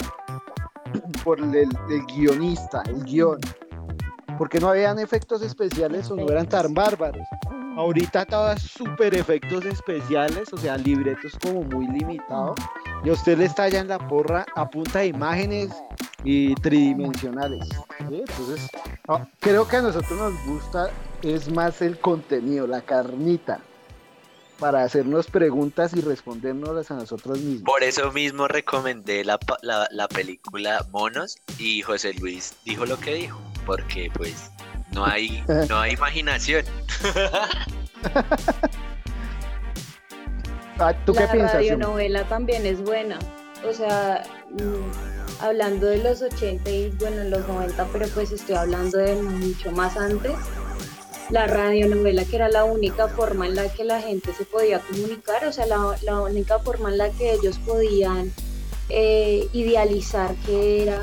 [1.24, 1.68] por el, el
[2.14, 3.38] guionista, el guion.
[4.38, 7.26] Porque no habían efectos especiales o no eran tan bárbaros.
[7.76, 12.56] Ahorita todas super efectos especiales, o sea, libretos como muy limitados.
[13.04, 15.70] Y a usted le estallan la porra a punta de imágenes
[16.24, 17.66] y tridimensionales.
[18.08, 18.24] ¿sí?
[18.26, 18.68] Entonces,
[19.08, 20.88] ah, creo que a nosotros nos gusta
[21.22, 23.60] es más el contenido, la carnita,
[24.58, 27.62] para hacernos preguntas y respondérnoslas a nosotros mismos.
[27.62, 33.14] Por eso mismo recomendé la, la, la película Monos y José Luis dijo lo que
[33.14, 34.50] dijo, porque pues
[34.92, 36.64] no hay, no hay imaginación.
[40.78, 41.52] Ah, ¿Tú la qué piensas?
[41.52, 41.52] Xiomara?
[41.54, 43.18] radionovela también es buena.
[43.66, 48.98] o sea, mm, hablando de los 80 y bueno, los 90, pero pues estoy hablando
[48.98, 50.34] de mucho más antes,
[51.30, 55.44] la radionovela que era la única forma en la que la gente se podía comunicar,
[55.46, 58.32] o sea, la, la única forma en la que ellos podían
[58.88, 61.02] eh, idealizar que era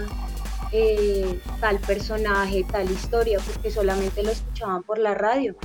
[0.71, 5.55] eh, tal personaje, tal historia, porque solamente lo escuchaban por la radio.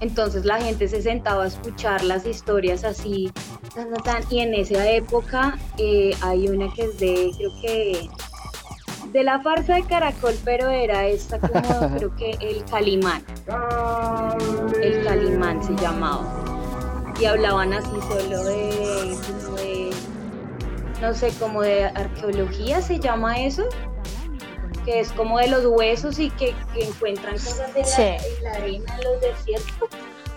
[0.00, 3.30] Entonces la gente se sentaba a escuchar las historias así,
[3.74, 8.10] tan, tan, y en esa época eh, hay una que es de, creo que,
[9.14, 11.62] de la farsa de Caracol, pero era esta como,
[11.96, 13.22] creo que el Calimán.
[14.82, 16.24] El Calimán se llamaba.
[17.20, 19.90] Y hablaban así solo de, como de
[21.00, 23.62] no sé, como de arqueología se llama eso,
[24.84, 28.02] que es como de los huesos y que, que encuentran cosas de la, Sí.
[28.02, 29.88] de la arena en los desiertos.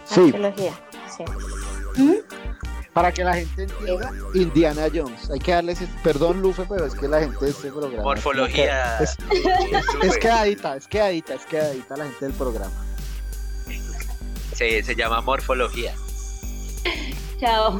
[0.06, 0.72] Sí, Arqueología,
[1.18, 1.24] sí.
[2.00, 2.14] ¿Mm?
[2.98, 5.30] Para que la gente entienda, Indiana Jones.
[5.30, 8.02] Hay que darles, perdón Lufe, pero es que la gente de este programa.
[8.04, 8.98] Morfología.
[9.00, 9.16] Es,
[10.02, 12.72] es quedadita, es quedadita, es quedadita la gente del programa.
[14.56, 15.94] Se, se llama morfología.
[17.40, 17.80] Chao.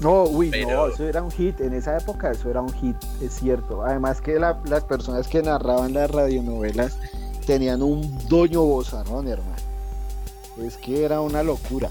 [0.00, 1.60] No, uy, no, eso era un hit.
[1.60, 3.82] En esa época eso era un hit, es cierto.
[3.84, 6.96] Además que la- las personas que narraban las radionovelas
[7.46, 9.69] tenían un doño bozarrón, hermano.
[10.58, 11.90] Es que era una locura.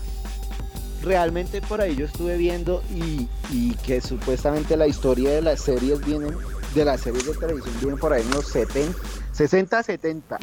[1.02, 6.06] Realmente por ahí yo estuve viendo y, y que supuestamente la historia de las series
[6.06, 6.36] vienen,
[6.76, 8.98] de las series de televisión vienen por ahí en los 70,
[9.32, 10.40] 60, 70.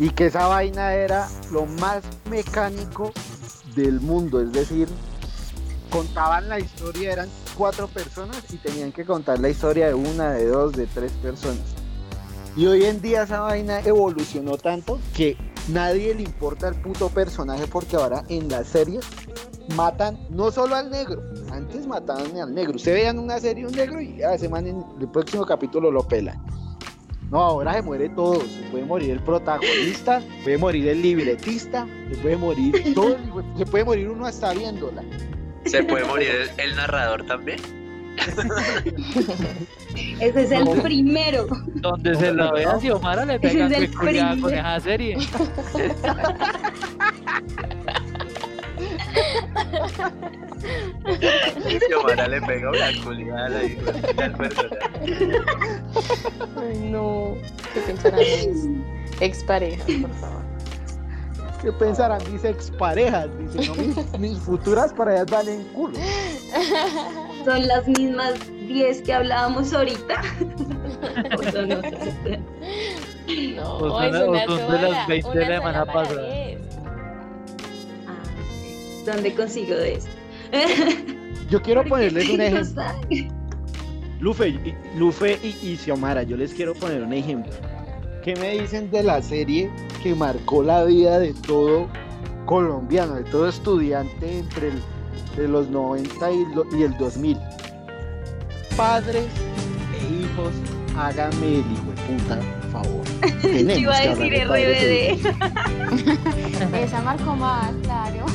[0.00, 3.12] Y que esa vaina era lo más mecánico
[3.76, 4.88] del mundo, es decir,
[5.90, 10.46] contaban la historia, eran cuatro personas y tenían que contar la historia de una, de
[10.46, 11.60] dos, de tres personas.
[12.56, 15.36] Y hoy en día esa vaina evolucionó tanto que
[15.68, 19.04] nadie le importa el puto personaje porque ahora en las series
[19.76, 22.76] matan no solo al negro, antes mataban al negro.
[22.76, 26.06] Usted veían una serie un negro y a ese man en el próximo capítulo lo
[26.06, 26.42] pelan.
[27.30, 28.40] No, ahora se muere todo.
[28.40, 33.16] Se puede morir el protagonista, puede morir el libretista, se puede morir todo,
[33.56, 35.04] se puede morir uno hasta viéndola.
[35.64, 37.79] ¿Se puede morir el narrador también?
[40.20, 40.72] Ese es el No.
[40.82, 41.46] primero.
[41.76, 44.08] Donde se la vea si Omara le pega Ese es con
[44.52, 45.16] esa serie.
[51.86, 53.60] Si Omara le pega una culiada a la
[54.36, 54.78] personaje.
[56.56, 57.34] Ay, no.
[57.74, 60.40] ¿Qué pensarán mis exparejas, por favor?
[61.62, 63.28] ¿Qué pensarán mis exparejas?
[63.38, 65.98] Dice, no, mis, mis futuras parejas valen culo.
[67.44, 68.34] Son las mismas
[68.68, 70.22] 10 que hablábamos ahorita.
[71.38, 72.08] O son otras.
[73.56, 74.04] No, O son-
[74.36, 76.28] es o de las 20 de la semana pasada.
[78.06, 78.22] Ah,
[79.06, 80.08] ¿Dónde consigo de eso?
[81.48, 82.82] Yo quiero ¿Por qué ponerles un ejemplo.
[84.20, 87.52] Lufe, y- Lufe y, y Xiomara, yo les quiero poner un ejemplo.
[88.22, 89.70] ¿Qué me dicen de la serie
[90.02, 91.86] que marcó la vida de todo
[92.44, 94.82] colombiano, de todo estudiante entre el,
[95.36, 97.38] de los 90 y, lo- y el 2000?
[98.76, 99.26] Padres
[99.94, 100.52] e hijos,
[100.96, 102.38] hágame el hijo de puta
[102.72, 103.04] favor.
[103.42, 105.18] Tenemos Iba a decir padres e.
[105.22, 106.74] RBD.
[106.84, 108.26] Esa marcó más, claro.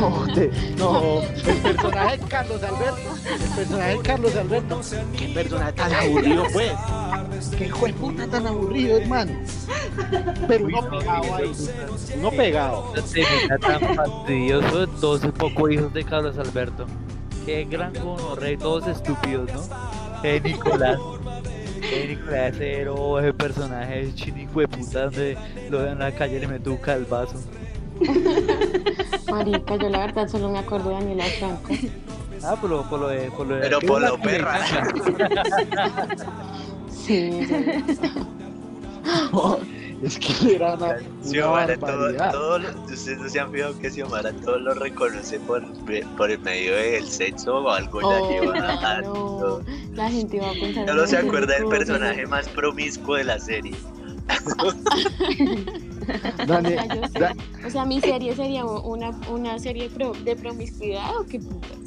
[0.00, 4.80] No, te- no, el personaje de Carlos Alberto, el personaje de Carlos Alberto,
[5.16, 6.72] qué personaje tan aburrido pues,
[7.56, 9.32] qué hijo de puta tan aburrido hermano,
[10.46, 11.52] pero uno pegado ahí,
[12.16, 16.86] uno pegado, Se mira tan fastidioso, todos pocos hijos de Carlos Alberto.
[17.44, 19.62] Qué gran gonorrea, todos estúpidos, ¿no?
[20.22, 20.98] Eh, Nicolás.
[22.06, 25.38] Nicolás Cero, ese personaje chinico de puta donde
[25.70, 27.40] lo veo en la calle y le meto un calvazo.
[29.30, 31.74] Marica, yo la verdad solo me acuerdo de Daniela Franco.
[32.44, 33.30] Ah, por lo, por lo de.
[33.32, 34.58] Por lo de Pero ¿qué por lo la perra.
[36.90, 37.40] Sí,
[40.02, 44.32] es que era una, Xiomara, todo, todo lo- ustedes no se han fijado que Xiomara
[44.32, 45.62] todo lo reconoce por,
[46.16, 49.62] por el medio del sexo o algo ya Oh, lleva claro.
[49.94, 50.86] La gente va a pensar.
[50.86, 53.74] Solo en se acuerda del personaje más promiscuo de la serie.
[56.46, 57.18] Dani- O sea, yo sí.
[57.18, 61.78] Da- O sea, mi serie sería una, una serie pro- de promiscuidad o qué putas.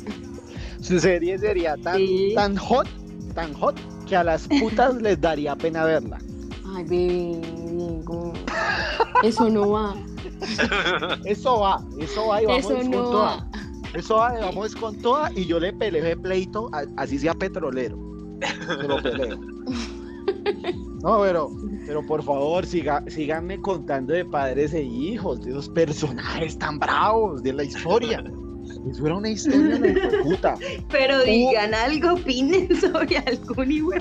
[0.81, 2.33] su serie sería tan, Sí.
[2.35, 2.87] tan hot,
[3.35, 3.75] tan hot,
[4.07, 6.17] que a las putas les daría pena verla.
[6.75, 8.33] Ay, bebé, Diego.
[9.23, 9.95] Eso no va.
[11.25, 13.23] Eso va, eso va y vamos Eso con no toda.
[13.37, 13.47] va.
[13.93, 17.97] Eso va, y vamos con toda y yo le peleo de pleito, así sea petrolero.
[18.79, 19.39] Se lo peleo.
[21.03, 21.49] No, pero,
[21.87, 27.41] pero por favor, siga, síganme contando de padres e hijos, de esos personajes tan bravos
[27.41, 28.23] de la historia.
[28.89, 30.55] Eso era una historia de puta.
[30.89, 33.91] Pero digan algo, opinen sobre algún hijo.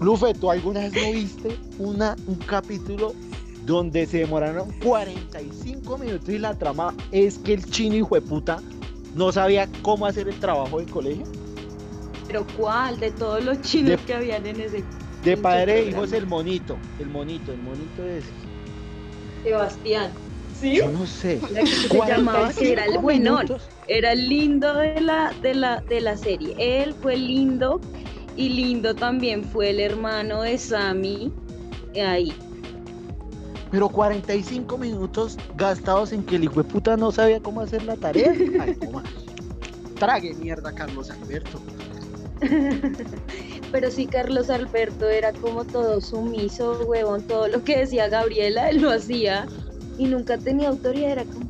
[0.00, 3.14] Lufe, ¿tú alguna vez no viste una, un capítulo
[3.64, 8.62] donde se demoraron 45 minutos y la trama es que el chino hijo de puta
[9.14, 11.24] no sabía cómo hacer el trabajo del colegio?
[12.26, 12.98] ¿Pero cuál?
[13.00, 14.84] De todos los chinos De- que habían en ese.
[15.26, 16.16] De padre e hijos programa.
[16.18, 18.24] el monito, el monito, el monito es,
[19.42, 20.10] Sebastián.
[20.60, 20.76] ¿Sí?
[20.76, 21.40] yo no sé.
[21.52, 23.46] La que se llamaba que era el 45 buenón.
[23.88, 26.54] Era el lindo de la, de la, de la serie.
[26.58, 27.80] Él fue lindo
[28.36, 31.32] y lindo también fue el hermano de Sammy
[32.00, 32.32] ahí.
[33.70, 37.96] Pero 45 minutos gastados en que el hijo de puta no sabía cómo hacer la
[37.96, 38.32] tarea.
[38.60, 38.76] Ay,
[39.98, 41.60] Trague mierda, Carlos Alberto.
[43.72, 48.80] Pero sí, Carlos Alberto era como todo sumiso, huevón, todo lo que decía Gabriela, él
[48.80, 49.46] lo hacía
[49.98, 51.46] y nunca tenía autoridad, era como,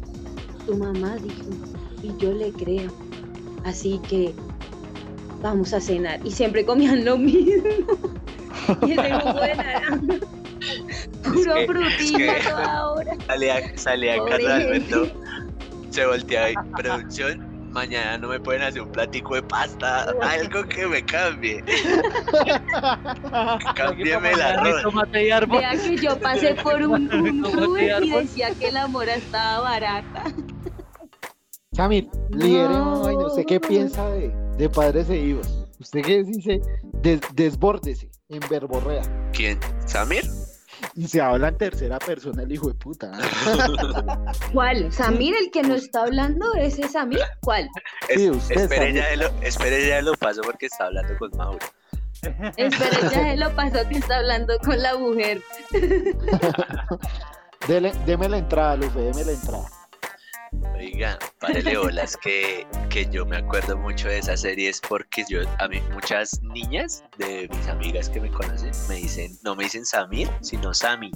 [0.66, 1.50] tu mamá dijo,
[2.02, 2.90] y yo le creo,
[3.64, 4.34] así que
[5.42, 6.20] vamos a cenar.
[6.24, 7.64] Y siempre comían lo mismo.
[8.86, 9.96] y ese jugo de naranja,
[11.22, 13.16] puro frutilla toda hora.
[13.26, 14.50] Salía, salía Carlos.
[14.50, 15.12] Alberto,
[15.90, 17.45] se voltea y producción.
[17.76, 21.62] Mañana no me pueden hacer un platico de pasta, algo que me cambie.
[23.76, 24.82] Cámbiame el arroz.
[24.82, 25.58] Tomate y árbol.
[25.58, 30.24] Vea que yo pasé por un, un y decía que la mora estaba barata.
[31.72, 33.02] Samir, lidere No.
[33.26, 35.66] ¿Usted qué piensa de, de padres e hijos?
[35.78, 36.62] ¿Usted qué dice?
[37.02, 39.02] Des- desbórdese en verborrea.
[39.34, 39.60] ¿Quién?
[39.84, 40.24] ¿Samir?
[40.94, 43.10] Y se habla en tercera persona el hijo de puta.
[44.52, 44.92] ¿Cuál?
[44.92, 46.52] ¿Samir el que no está hablando?
[46.54, 47.20] ¿Ese Samir?
[47.42, 47.68] ¿Cuál?
[48.08, 48.94] Sí, Es- usted, espere, Samir.
[49.02, 51.64] ya lo, espere, ya lo paso porque está hablando con Mauro.
[52.56, 55.42] Espera, ya se lo pasó que está hablando con la mujer.
[57.68, 59.64] Dele, deme la entrada, Lufe, deme la entrada.
[60.74, 65.68] Oiga, párele bolas que, que yo me acuerdo mucho de esas series porque yo, a
[65.68, 70.28] mí, muchas niñas de mis amigas que me conocen me dicen, no me dicen Samir,
[70.40, 71.10] sino Sami.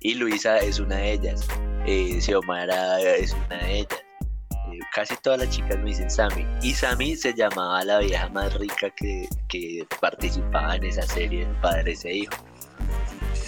[0.00, 1.46] Y Luisa es una de ellas.
[1.86, 4.04] Eh, Xiomara es una de ellas.
[4.50, 6.46] Eh, casi todas las chicas me dicen Sami.
[6.62, 12.04] Y Sami se llamaba la vieja más rica que, que participaba en esa serie, Padres
[12.04, 12.38] e Hijos.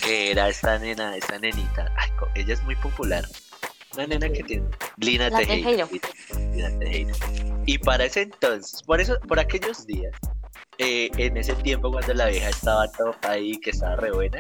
[0.02, 1.92] Que era esta nena, esta nenita.
[1.96, 3.26] Ay, ella es muy popular.
[3.96, 4.68] Una nena que tiene.
[4.98, 5.88] Lina Tejero.
[5.88, 5.88] Tejero.
[6.52, 7.14] Lina Tejero.
[7.64, 10.14] Y para ese entonces, por eso, por aquellos días,
[10.78, 14.38] eh, en ese tiempo cuando la vieja estaba top ahí, que estaba re buena,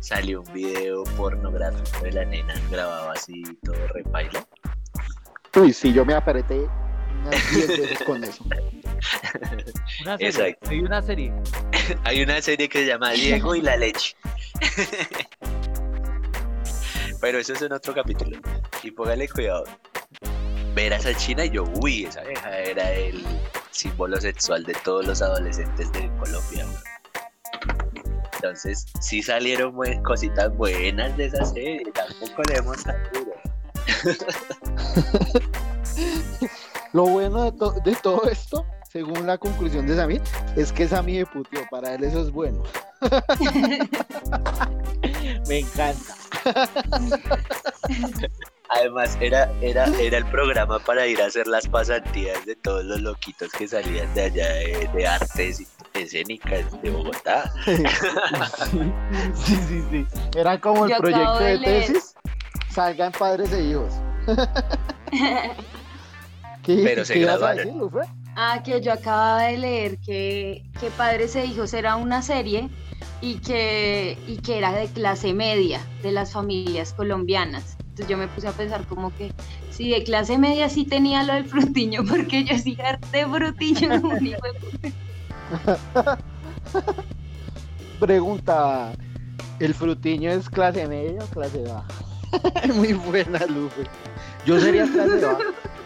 [0.00, 4.46] salió un video pornográfico de la nena grabado así, todo repailo.
[5.56, 6.68] Uy, sí, yo me apreté
[7.24, 8.44] unas 10 veces con eso.
[10.02, 10.28] Una serie.
[10.28, 10.70] Exacto.
[10.70, 11.32] Hay una serie.
[12.04, 14.14] Hay una serie que se llama Diego y la leche.
[17.20, 18.38] Pero eso es en otro capítulo.
[18.82, 19.64] Y póngale cuidado.
[20.74, 23.24] Ver a esa china y yo, uy, esa vieja era el
[23.70, 26.66] símbolo sexual de todos los adolescentes de Colombia.
[28.34, 31.90] Entonces, sí salieron cositas buenas de esa serie.
[31.92, 33.32] Tampoco le hemos duro.
[36.92, 38.64] Lo bueno de todo esto,
[38.98, 40.20] según la conclusión de Samir,
[40.56, 41.60] es que Samir me puteó.
[41.70, 42.64] Para él eso es bueno.
[45.48, 46.16] me encanta.
[48.70, 53.00] Además, era, era, era el programa para ir a hacer las pasantías de todos los
[53.00, 55.62] loquitos que salían de allá de, de artes
[55.94, 57.52] escénicas de Bogotá.
[57.64, 57.76] sí,
[59.68, 60.04] sí, sí.
[60.36, 62.16] Era como el Yo proyecto de tesis.
[62.70, 63.94] Salgan padres e hijos.
[66.62, 67.90] ¿Qué, Pero se qué a graduaron.
[68.40, 72.70] Ah, que yo acababa de leer que, que Padres e Hijos era una serie
[73.20, 77.76] y que, y que era de clase media, de las familias colombianas.
[77.80, 79.32] Entonces yo me puse a pensar como que
[79.72, 83.88] si de clase media sí tenía lo del frutiño, porque yo sí harté frutiño.
[87.98, 88.92] Pregunta,
[89.58, 91.88] ¿el frutiño es clase media o clase baja?
[92.72, 93.82] Muy buena, Lufe.
[94.46, 95.38] Yo sería clase baja.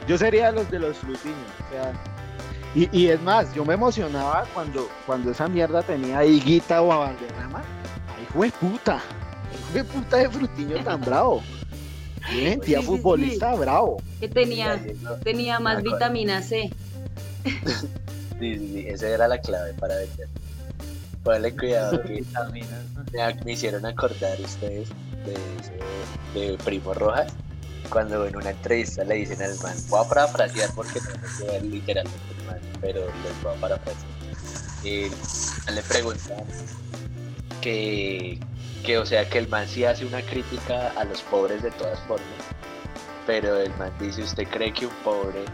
[0.06, 1.38] Yo sería los de los frutiños.
[1.70, 2.11] O
[2.74, 6.98] y, y es más, yo me emocionaba cuando, cuando esa mierda tenía higuita o a
[6.98, 7.62] Valderrama.
[8.16, 9.00] ¡Ay, de puta!
[9.52, 11.42] ¡Hijo de puta de frutiño tan bravo!
[12.30, 14.00] Sí, sí, futbolista bravo.
[14.20, 14.92] Que tenía, Sí,
[15.24, 16.70] tenía más vitamina C.
[18.38, 20.28] sí, sí, esa era la clave para vender.
[21.24, 22.24] Ponle cuidado que
[23.12, 24.88] me, me hicieron acordar ustedes
[25.26, 25.72] de eso,
[26.34, 27.32] de Primo Rojas,
[27.90, 31.10] cuando en una entrevista le dicen al man, voy a parafrasear porque no
[31.46, 34.12] me ver literalmente el man, pero les voy a parafrasear.
[34.84, 35.10] Y
[35.70, 36.44] le preguntan
[37.60, 38.38] que,
[38.84, 42.00] que, o sea, que el man sí hace una crítica a los pobres de todas
[42.00, 42.26] formas,
[43.26, 45.44] pero el man dice, ¿usted cree que un pobre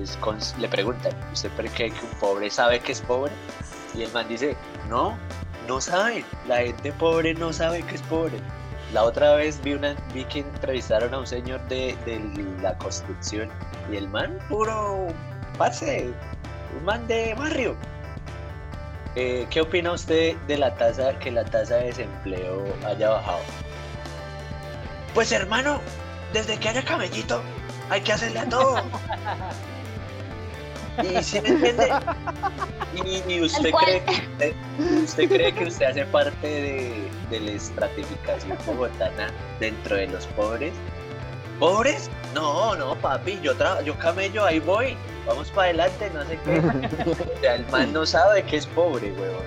[0.00, 3.32] es cons-?" le preguntan, ¿usted cree que un pobre sabe que es pobre?
[3.94, 4.56] Y el man dice,
[4.88, 5.16] no,
[5.68, 8.38] no saben, la gente pobre no sabe que es pobre.
[8.92, 12.20] La otra vez vi, una, vi que entrevistaron a un señor de, de
[12.62, 13.50] la construcción
[13.90, 15.08] y el man puro,
[15.58, 16.12] parce,
[16.78, 17.76] un man de barrio.
[19.16, 23.38] Eh, ¿Qué opina usted de la tasa, que la tasa de desempleo haya bajado?
[25.14, 25.80] Pues hermano,
[26.32, 27.40] desde que haya cabellito,
[27.90, 28.82] hay que hacerle a todo.
[31.02, 31.92] ¿Y si me entiende?
[32.94, 34.54] ¿Y, y usted, cree que usted,
[35.04, 40.72] usted cree que usted hace parte de, de la estratificación bogotana dentro de los pobres?
[41.58, 42.10] ¿Pobres?
[42.34, 44.96] No, no, papi, yo, tra yo camello, ahí voy.
[45.26, 46.58] Vamos para adelante, no sé qué.
[47.36, 49.42] O sea, el man no sabe que es pobre, huevón.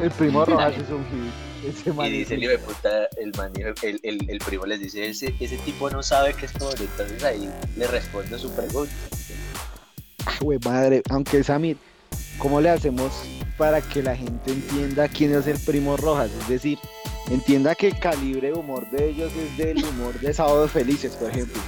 [0.00, 1.32] El primo Rojas es un hit.
[1.68, 4.80] Ese man Y dice el hijo de puta, el, man, el, el, el primo les
[4.80, 8.92] dice, ese, ese tipo no sabe que es pobre, entonces ahí le respondo su pregunta.
[10.26, 11.76] Ah, güey, madre, aunque Samir,
[12.38, 13.12] ¿cómo le hacemos
[13.62, 16.32] para que la gente entienda quién es el primo Rojas?
[16.40, 16.80] Es decir,
[17.30, 21.62] entienda que el calibre humor de ellos es del humor de Sábados Felices, por ejemplo.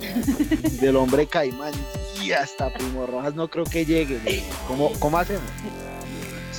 [0.80, 1.74] del hombre caimán.
[2.22, 4.42] Y hasta primo Rojas no creo que llegue.
[4.66, 5.42] ¿Cómo, ¿Cómo hacemos?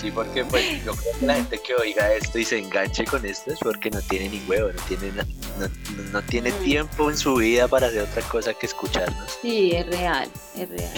[0.06, 3.26] Sí, porque pues yo creo que la gente que oiga esto y se enganche con
[3.26, 7.18] esto es porque no tiene ni huevo, no tiene, no, no- no tiene tiempo en
[7.18, 9.40] su vida para hacer otra cosa que escucharnos.
[9.42, 10.92] Sí, es real, es real.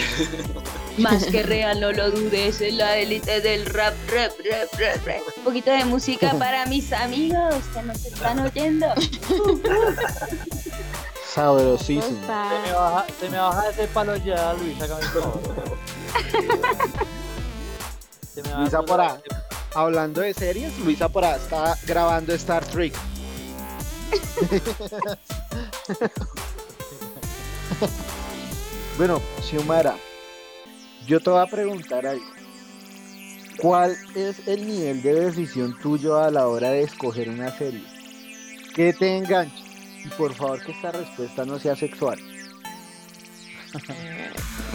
[0.98, 5.22] Más que real, no lo dudes, es la élite del rap, rap, rap, rap, rap.
[5.38, 8.88] Un poquito de música para mis amigos que nos están oyendo.
[11.34, 12.12] Sabrosísimo.
[12.12, 15.06] Se me baja, se me baja ese palo ya, Luis, hágame
[18.44, 19.22] Luisa palo.
[19.74, 22.96] Hablando de series, Luisa por ahí está grabando Star Trek.
[28.98, 29.96] bueno, Xiomara,
[31.06, 32.26] yo te voy a preguntar algo.
[33.60, 37.84] ¿Cuál es el nivel de decisión tuyo a la hora de escoger una serie?
[38.76, 39.66] ¿Qué te engancha?
[40.06, 42.18] Y por favor que esta respuesta no sea sexual.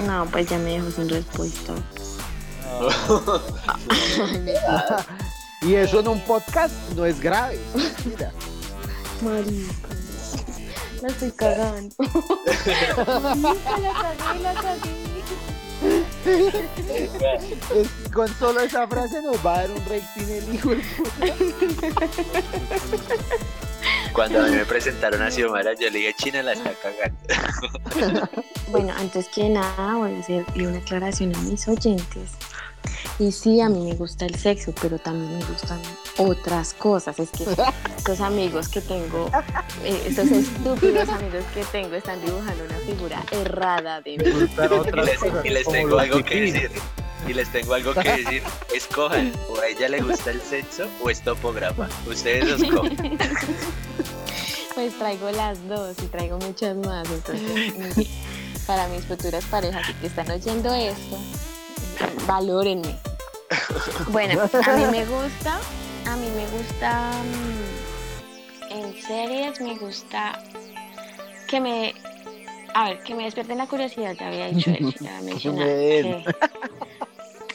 [0.07, 1.75] No, pues ya me dejó sin respuesta.
[5.63, 7.57] Y eso en un podcast no es grave.
[8.05, 8.33] Mira.
[9.21, 9.89] Marica.
[11.01, 11.95] La estoy cagando.
[13.37, 14.91] Marica, la cagué, la cagué.
[17.75, 20.71] Es- con solo esa frase nos va a dar un rating el hijo.
[24.13, 28.29] Cuando a mí me presentaron a Xiomara, yo le dije, China la está cagando.
[28.69, 32.31] Bueno, antes que nada voy a hacerle una aclaración a mis oyentes.
[33.19, 35.81] Y sí, a mí me gusta el sexo, pero también me gustan
[36.19, 37.19] otras cosas.
[37.19, 37.45] Es que
[37.97, 39.31] estos amigos que tengo,
[39.85, 44.25] eh, estos estúpidos amigos que tengo están dibujando una figura errada de mí.
[44.93, 46.71] Y les, cosas, y les tengo algo que decir.
[47.29, 48.43] Y les tengo algo que decir.
[48.75, 51.89] Escojan, o a ella le gusta el sexo o es topograma.
[52.07, 53.19] Ustedes los cogen.
[54.75, 57.09] Pues traigo las dos y traigo muchas más.
[57.11, 58.09] Entonces,
[58.67, 61.19] para mis futuras parejas que están oyendo esto,
[62.27, 62.99] valórenme.
[64.09, 65.59] Bueno, a mí me gusta,
[66.07, 67.11] a mí me gusta
[68.71, 70.43] mm, en series, me gusta
[71.49, 71.95] que me,
[72.75, 74.71] a ver, que me despierten la curiosidad, ya había dicho
[75.23, 76.25] mencionaba den.
[76.25, 76.35] que-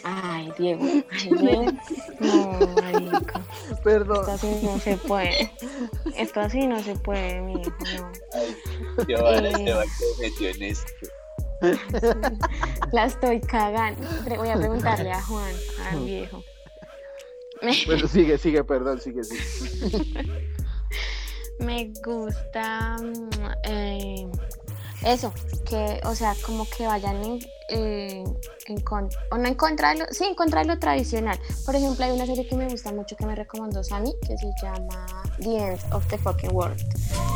[0.09, 1.79] Ay, Diego, ay, ¿ven?
[2.21, 3.41] no, marica.
[3.69, 4.29] Esto Perdón.
[4.29, 5.51] así no se puede.
[6.15, 9.05] Esto así no se puede, mi hijo, no.
[9.05, 9.51] Xiomara Eh.
[9.51, 10.91] Esteban se metió en esto.
[12.91, 14.07] La estoy cagando.
[14.37, 15.53] Voy a preguntarle a Juan,
[15.89, 16.43] al viejo.
[17.85, 20.53] Bueno, sigue, sigue, perdón, sigue, sigue.
[21.59, 24.27] me gusta mm, eh,
[25.03, 25.33] eso,
[25.67, 28.23] que, o sea, como que vayan en, eh,
[28.67, 31.39] en con- o no en contra de lo, sí, en contra de lo tradicional.
[31.65, 34.47] Por ejemplo, hay una serie que me gusta mucho que me recomendó Sammy, que se
[34.61, 35.05] llama
[35.41, 36.79] The End of the Fucking World.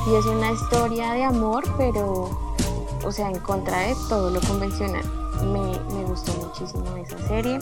[0.07, 2.29] Y es una historia de amor, pero,
[3.03, 5.03] o sea, en contra de todo lo convencional.
[5.43, 7.59] Me, gustó muchísimo esa serie.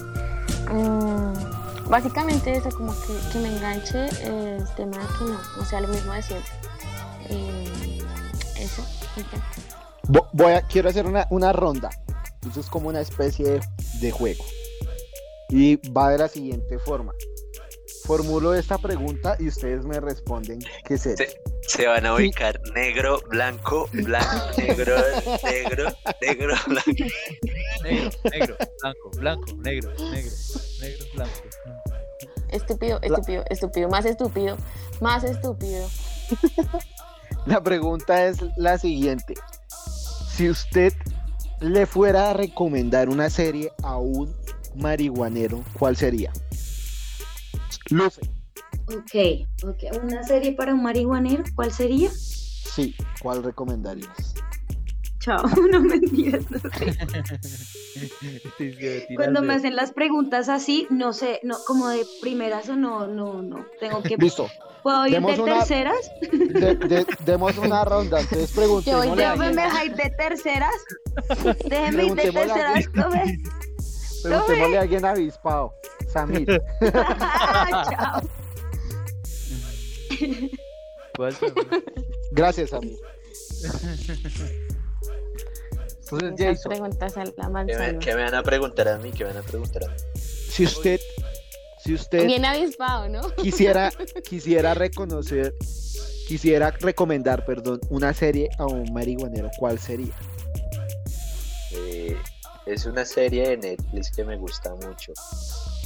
[0.71, 5.82] Mm, básicamente eso, como que, que me enganche el tema de que no, o sea,
[5.82, 6.51] lo mismo de siempre.
[7.30, 8.01] Eh,
[8.57, 8.84] eso,
[10.34, 11.89] Voy a, quiero hacer una, una ronda.
[12.49, 13.59] Eso es como una especie
[13.99, 14.43] de juego.
[15.49, 17.13] Y va de la siguiente forma.
[18.06, 21.24] Formulo esta pregunta y ustedes me responden qué es eso.
[21.62, 24.28] Se van a ubicar negro, blanco, blanco,
[24.58, 24.95] negro,
[25.43, 25.91] negro,
[26.22, 26.91] negro, blanco.
[27.84, 30.32] Negro, negro, blanco, blanco, negro, negro,
[30.82, 31.39] negro, blanco.
[32.50, 34.58] Estúpido, estúpido, estúpido, más estúpido,
[35.02, 35.88] más estúpido.
[37.45, 39.36] La pregunta es la siguiente.
[40.36, 40.93] Si usted
[41.60, 44.36] le fuera a recomendar una serie a un
[44.76, 46.32] marihuanero, ¿cuál sería?
[47.89, 48.21] Luce.
[48.87, 50.03] Ok, ok.
[50.03, 51.43] ¿Una serie para un marihuanero?
[51.55, 52.09] ¿Cuál sería?
[52.11, 54.33] Sí, ¿cuál recomendarías?
[55.19, 56.47] Chao, no me entiendo.
[59.15, 63.41] Cuando me hacen las preguntas así, no sé, no, como de primeras o no, no,
[63.41, 63.65] no.
[63.79, 64.15] Tengo que.
[64.17, 64.47] Listo.
[64.83, 66.09] ¿Puedo ir Demos de una- terceras?
[66.31, 70.75] De- de- demos una ronda, entonces preguntémosle a Déjame alguien, ir de terceras.
[71.69, 72.85] Déjeme ir de a terceras.
[74.23, 75.73] preguntémosle a alguien avispado.
[76.12, 76.62] Samir.
[77.89, 78.22] Chao.
[82.32, 82.97] Gracias, Samir.
[86.12, 87.99] Entonces, Jason, preguntas a la ¿Qué me, manzana.
[87.99, 89.12] qué me van a preguntar a mí?
[89.12, 89.93] ¿Qué me van a preguntar a mí?
[90.16, 90.99] si usted,
[91.84, 93.22] si usted Bien avispado, ¿no?
[93.36, 93.91] quisiera,
[94.30, 95.53] quisiera reconocer,
[96.28, 100.14] quisiera recomendar, perdón, una serie a un marihuanero, ¿cuál sería?
[101.74, 102.18] Eh,
[102.66, 105.14] es una serie de Netflix que me gusta mucho.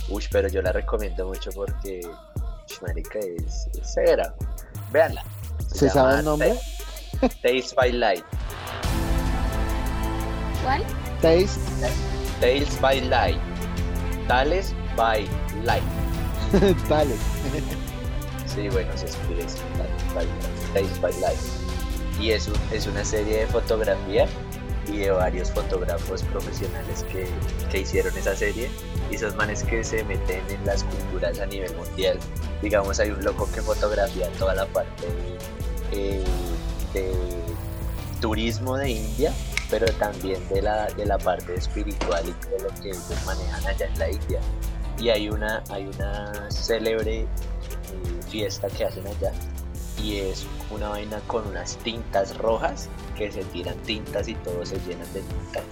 [0.10, 2.02] Uy, pero yo la recomiendo mucho porque,
[2.82, 4.34] marica, es, es severa.
[4.92, 5.24] Véanla.
[5.68, 6.56] ¿Se sabe el nombre?
[7.22, 8.24] Ta- Tales by Light.
[10.64, 10.84] ¿Cuál?
[11.22, 11.60] Taste.
[12.40, 13.40] Tales by Light.
[14.28, 15.28] Tales by
[15.64, 15.84] Light.
[16.90, 17.16] Dale.
[18.46, 20.74] Sí, bueno, se escribe así, Tales by Light.
[20.74, 21.40] Tales by Light.
[22.20, 24.28] Y es, un- es una serie de fotografía
[24.88, 27.28] y de varios fotógrafos profesionales que,
[27.72, 28.70] que hicieron esa serie
[29.10, 32.20] y esos manes que se meten en las culturas a nivel mundial.
[32.62, 35.08] Digamos, hay un loco que fotografía toda la parte
[35.92, 36.24] eh,
[36.94, 37.12] de
[38.22, 39.34] turismo de India,
[39.70, 43.86] pero también de la, de la parte espiritual y todo lo que ellos manejan allá
[43.86, 44.40] en la India.
[44.98, 47.28] Y hay una, hay una célebre eh,
[48.30, 49.32] fiesta que hacen allá
[50.02, 54.80] y es una vaina con unas tintas rojas que se tiran tintas y todos se
[54.80, 55.64] llenan de tintas.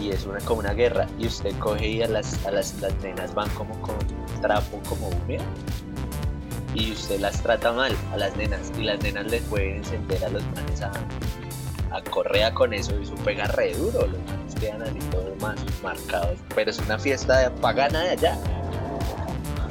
[0.00, 1.06] Y es una como una guerra.
[1.18, 3.96] Y usted coge y a las, a las, las nenas van como con
[4.40, 5.44] trapo como húmedo.
[6.74, 8.70] Y usted las trata mal a las nenas.
[8.78, 10.92] Y las nenas les pueden encender a los manes a,
[11.90, 14.06] a correa con eso y eso pega re duro.
[14.06, 16.38] Los manes quedan así todos más marcados.
[16.54, 18.38] Pero es una fiesta pagana de allá.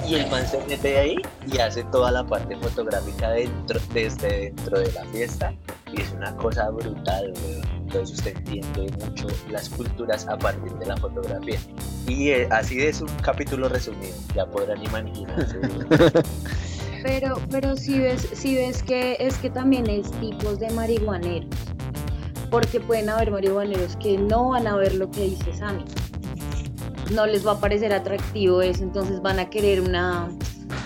[0.08, 1.16] Y el man se mete ahí
[1.52, 5.54] y hace toda la parte fotográfica dentro, desde dentro de la fiesta.
[5.92, 7.78] Y es una cosa brutal, weón.
[7.82, 11.60] Entonces usted entiende mucho las culturas a partir de la fotografía.
[12.08, 15.60] Y eh, así es un capítulo resumido, ya podrán imaginarse.
[17.04, 21.48] Pero, pero si ves, si ves que es que también es tipos de marihuaneros.
[22.50, 25.86] Porque pueden haber marihuaneros que no van a ver lo que dice Sammy.
[27.12, 30.28] No les va a parecer atractivo eso, entonces van a querer una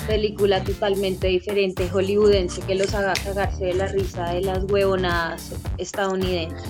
[0.08, 6.70] película totalmente diferente, hollywoodense, que los haga cagarse de la risa de las huevonadas estadounidenses.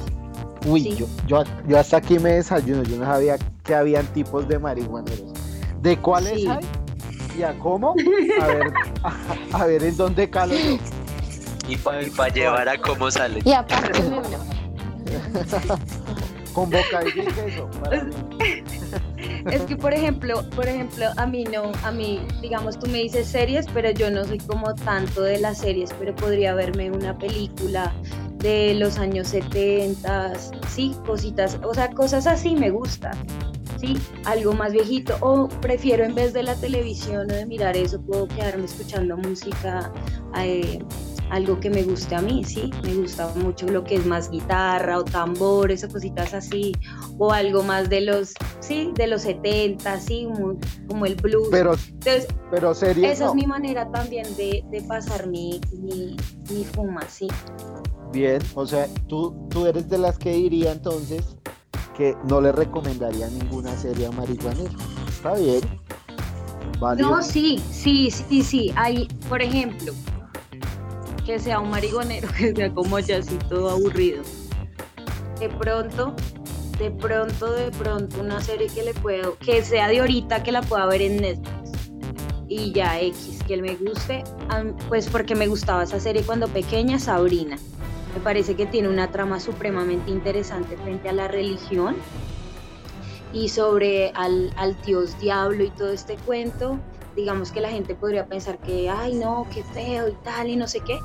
[0.66, 0.96] Uy, Sí.
[0.96, 5.34] yo, yo, yo hasta aquí me desayuno, yo no sabía que habían tipos de marihuaneros.
[5.82, 6.48] ¿De cuáles Sí.
[6.48, 6.60] hay?
[7.40, 7.96] ¿Y a cómo?
[8.42, 8.74] A ver,
[9.04, 9.14] a,
[9.62, 10.78] a ver en dónde calo yo.
[11.68, 13.40] y para llevar a cómo sale.
[13.44, 14.02] Y aparte.
[16.54, 17.70] Con bocadillo y queso.
[17.82, 18.04] para
[18.40, 18.62] mí.
[19.52, 23.28] Es que por ejemplo, por ejemplo, a mí no, a mí, digamos, tú me dices
[23.28, 27.94] series, pero yo no soy como tanto de las series, pero podría verme una película
[28.38, 30.34] de los años 70,
[30.68, 33.12] sí, cositas, o sea, cosas así me gusta,
[33.80, 38.02] sí, algo más viejito, o prefiero en vez de la televisión o de mirar eso,
[38.02, 39.92] puedo quedarme escuchando música,
[40.38, 40.80] eh,
[41.32, 45.00] algo que me guste a mí, sí, me gusta mucho lo que es más guitarra
[45.00, 46.74] o tambores o cositas así,
[47.18, 51.48] o algo más de los, sí, de los 70, sí, como, como el blues.
[51.50, 53.30] Pero, Entonces, pero series esa no.
[53.32, 56.18] es mi manera también de, de pasar mi, mi,
[56.50, 57.28] mi fuma, sí.
[58.12, 61.38] Bien, o sea, tú, tú eres de las que diría entonces
[61.96, 64.70] que no le recomendaría ninguna serie a marihuanero.
[65.08, 65.62] Está bien.
[66.80, 67.10] Válido.
[67.10, 68.74] No, sí, sí, sí, sí.
[68.76, 69.94] Hay, por ejemplo,
[71.26, 74.24] que sea un marihuanero, que sea como ya así todo aburrido.
[75.40, 76.16] De pronto,
[76.78, 80.62] de pronto, de pronto, una serie que le puedo, que sea de ahorita, que la
[80.62, 81.52] pueda ver en Netflix.
[82.48, 84.24] Y ya X, que él me guste,
[84.90, 87.58] pues porque me gustaba esa serie cuando pequeña, Sabrina.
[88.14, 91.96] Me parece que tiene una trama supremamente interesante frente a la religión
[93.32, 96.78] y sobre al, al dios diablo y todo este cuento,
[97.16, 100.68] digamos que la gente podría pensar que, ay no, qué feo y tal y no
[100.68, 101.00] sé qué,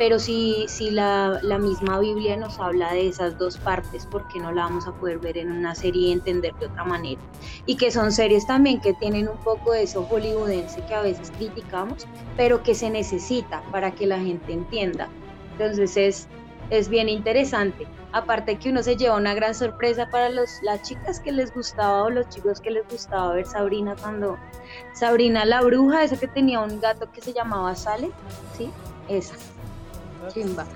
[0.00, 4.38] pero si, si la, la misma Biblia nos habla de esas dos partes, ¿por qué
[4.38, 7.20] no la vamos a poder ver en una serie y entender de otra manera?
[7.66, 11.30] Y que son series también que tienen un poco de eso hollywoodense que a veces
[11.36, 15.10] criticamos, pero que se necesita para que la gente entienda.
[15.52, 16.28] Entonces es,
[16.70, 17.86] es bien interesante.
[18.12, 22.04] Aparte que uno se lleva una gran sorpresa para los, las chicas que les gustaba
[22.04, 24.36] o los chicos que les gustaba ver Sabrina cuando
[24.94, 28.10] Sabrina la bruja, esa que tenía un gato que se llamaba Sale,
[28.56, 28.70] ¿sí?
[29.08, 29.34] Esa.
[30.32, 30.66] Chimba.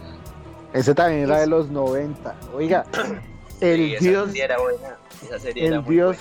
[0.72, 2.34] Ese también era de los 90.
[2.54, 2.84] Oiga,
[3.60, 4.96] el Sí, esa dios, serie era buena.
[5.22, 6.16] Esa serie era el muy dios,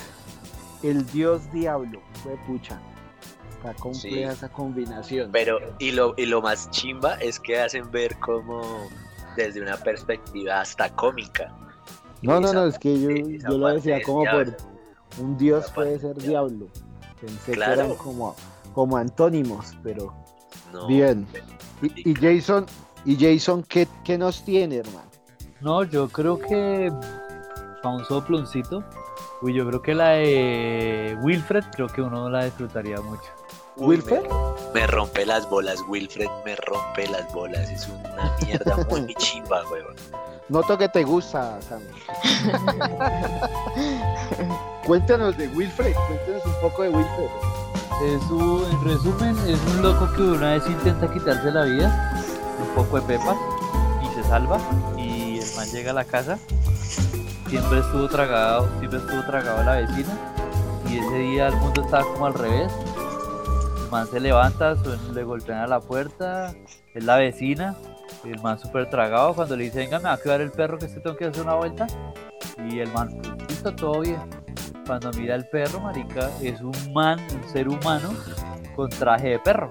[0.82, 0.99] buena.
[0.99, 2.80] el dios diablo, fue pucha.
[3.55, 4.38] Está compleja Sí.
[4.38, 5.30] esa combinación.
[5.32, 8.61] Pero, y lo, y lo más chimba es que hacen ver como
[9.36, 11.51] desde una perspectiva hasta cómica.
[12.21, 14.55] no, no, no, es que yo, yo lo decía como por
[15.19, 16.67] un dios puede parte ser diablo.
[17.21, 17.73] Pensé que Claro.
[17.73, 18.36] eran como,
[18.73, 20.13] como antónimos, pero
[20.73, 21.25] No, bien.
[21.81, 22.65] Y, y Jason,
[23.05, 25.09] y Jason, ¿qué, qué nos tiene, hermano?
[25.61, 26.91] No, yo creo que
[27.81, 28.84] para un soploncito.
[29.41, 33.23] Uy, yo creo que la de Wilfred, creo que uno la disfrutaría mucho.
[33.84, 34.21] ¿Wilfred?
[34.21, 37.69] Me, me rompe las bolas, Wilfred, me rompe las bolas.
[37.69, 39.95] Es una mierda muy chimba, weón.
[40.49, 41.81] Noto que te gusta, Sam.
[44.86, 47.29] cuéntanos de Wilfred, cuéntanos un poco de Wilfred.
[48.03, 52.23] Es un, en resumen, es un loco que una vez intenta quitarse la vida,
[52.59, 53.38] un poco de pepas,
[54.01, 54.59] y se salva.
[54.97, 56.38] Y el man llega a la casa,
[57.47, 60.17] siempre estuvo tragado, siempre estuvo tragado a la vecina.
[60.89, 62.71] Y ese día el mundo estaba como al revés.
[63.93, 66.51] El man se levanta, suen- le golpean a la puerta,
[66.95, 67.75] es la vecina.
[68.23, 70.89] El man súper tragado cuando le dice, venga, me va a quedar el perro que
[70.89, 71.85] se tengo que hacer una vuelta.
[72.71, 74.17] Y el man, listo, todo bien.
[74.87, 78.09] Cuando mira el perro, marica, es un man, un ser humano
[78.75, 79.69] con traje de perro.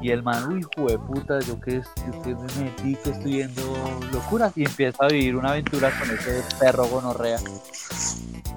[0.00, 3.32] Y el man, uy, hijo de puta, yo que, yo que me metí, que estoy
[3.32, 3.62] viendo
[4.14, 4.56] locuras.
[4.56, 7.36] Y empieza a vivir una aventura con ese perro gonorrea.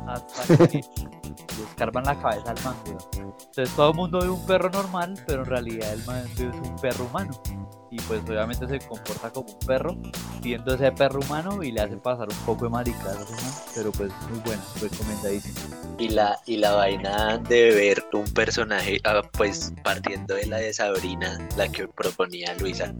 [0.08, 0.80] Hasta que
[1.74, 2.76] escarban la cabeza al man.
[2.86, 6.76] Entonces todo el mundo ve un perro normal, pero en realidad el man es un
[6.82, 7.42] perro humano.
[7.92, 9.96] Y pues obviamente se comporta como un perro,
[10.42, 13.18] viendo ese perro humano y le hace pasar un poco de maricas,
[13.76, 15.60] pero pues muy bueno, recomendadísimo.
[16.00, 20.74] Y la, y la vaina de ver un personaje, ah, pues partiendo de la de
[20.74, 22.96] Sabrina, la que proponía Luisa,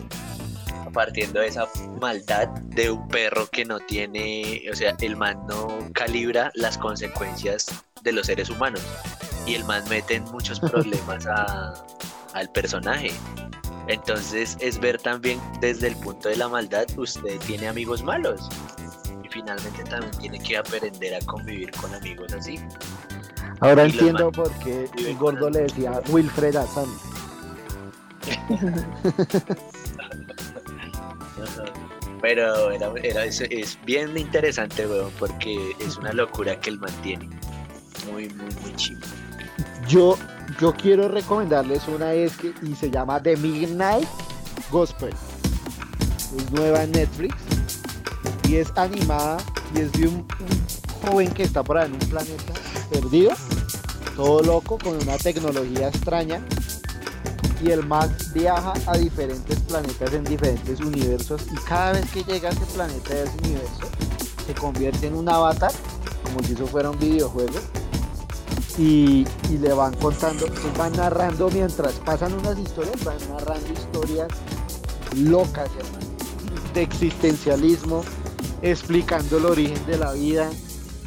[0.94, 1.68] partiendo de esa
[2.00, 7.68] maldad de un perro que no tiene, o sea, el man no calibra las consecuencias
[8.04, 8.82] de los seres humanos.
[9.46, 11.74] Y el man mete en muchos problemas a-
[12.34, 13.12] al personaje.
[13.88, 18.48] Entonces es ver también desde el punto de la maldad, usted tiene amigos malos.
[19.24, 22.60] Y finalmente también tiene que aprender a convivir con amigos así.
[23.60, 26.98] Ahora Y entiendo por qué el gordo le decía Wilfred a Sam.
[32.22, 37.28] Pero era, es, es bien interesante, weón, porque es una locura que él mantiene.
[38.10, 39.02] Muy, muy, muy chido.
[39.88, 40.18] Yo,
[40.60, 44.08] yo quiero recomendarles una vez que y se llama The Midnight
[44.72, 45.14] Gospel.
[46.38, 47.36] Es nueva en Netflix
[48.48, 49.38] y es animada
[49.76, 50.26] y es de un
[51.02, 52.54] joven que está por ahí en un planeta
[52.90, 53.34] perdido,
[54.16, 56.42] todo loco con una tecnología extraña
[57.64, 62.50] y el man viaja a diferentes planetas en diferentes universos y cada vez que llega
[62.50, 63.82] a ese planeta de ese universo
[64.46, 65.72] se convierte en un avatar
[66.24, 67.60] como si eso fuera un videojuego
[68.78, 74.28] y, y le van contando, pues van narrando mientras pasan unas historias, van narrando historias
[75.16, 75.70] locas,
[76.74, 78.04] de existencialismo,
[78.64, 80.50] explicando el origen de la vida,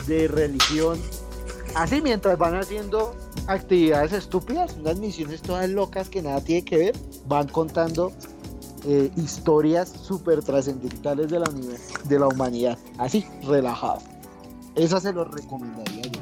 [0.07, 1.01] de religión,
[1.75, 3.17] así mientras van haciendo
[3.47, 8.13] actividades estúpidas, unas misiones todas locas que nada tiene que ver, van contando
[8.87, 11.51] eh, historias súper trascendentales de la,
[12.05, 13.99] de la humanidad, así, relajado.
[14.75, 16.21] Esa se lo recomendaría yo.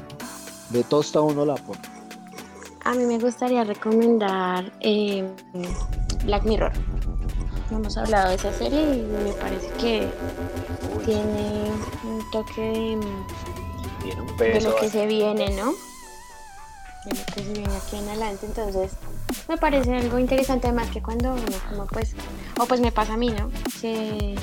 [0.69, 1.79] De tosta uno la pone.
[2.85, 5.27] A mí me gustaría recomendar eh,
[6.25, 6.71] Black Mirror.
[7.71, 10.07] No hemos hablado de esa serie y me parece que
[11.03, 11.71] tiene
[12.03, 12.99] un toque de,
[14.03, 14.69] Tiene un de peso.
[14.69, 15.73] lo que se viene, ¿no?
[17.05, 18.45] De que se viene aquí en adelante.
[18.45, 18.91] Entonces,
[19.47, 21.35] me parece algo interesante, además que cuando
[21.69, 22.13] como pues,
[22.59, 23.49] o pues me pasa a mí, ¿no?
[23.81, 24.35] Que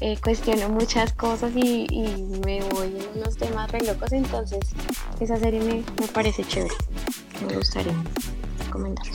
[0.00, 4.60] eh, cuestiono muchas cosas y, y me voy en unos temas re locos, entonces
[5.20, 6.74] esa serie me, me parece chévere.
[7.48, 7.94] Me gustaría
[8.64, 9.06] recomendar.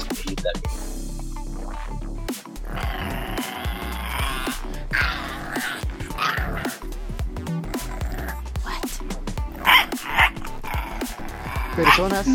[11.83, 12.25] Personas,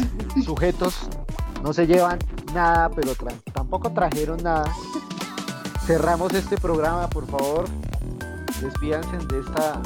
[0.45, 0.95] sujetos,
[1.63, 2.19] no se llevan
[2.55, 4.65] nada, pero tra- tampoco trajeron nada.
[5.87, 7.65] cerramos este programa, por favor.
[8.61, 9.81] Despídanse de esta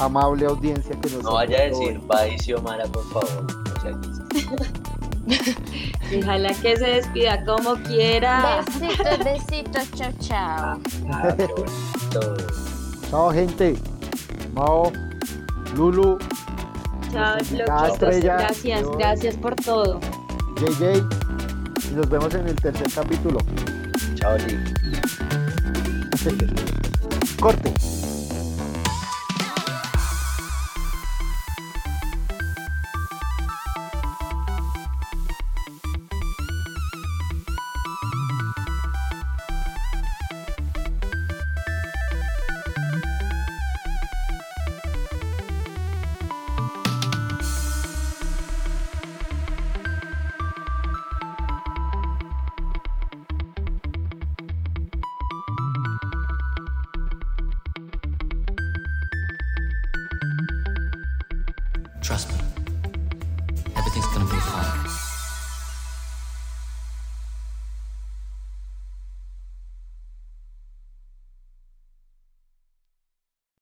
[0.00, 3.46] amable audiencia que nos No vaya a decir bye, Xiomara, por favor.
[3.76, 3.92] O sea,
[6.10, 8.64] Déjala que se despida como quiera.
[8.66, 10.78] Besitos, besitos, chao, chao.
[11.12, 11.36] ah.
[13.10, 13.76] Chao, gente.
[14.54, 14.90] Mao,
[15.76, 16.18] Lulu,
[17.12, 17.92] Loquitos.
[17.92, 18.36] estrella.
[18.36, 18.98] Gracias, Dios.
[18.98, 20.00] gracias por todo.
[20.56, 21.06] JJ.
[21.90, 23.38] Y nos vemos en el tercer capítulo.
[24.14, 24.72] Chao, Lick.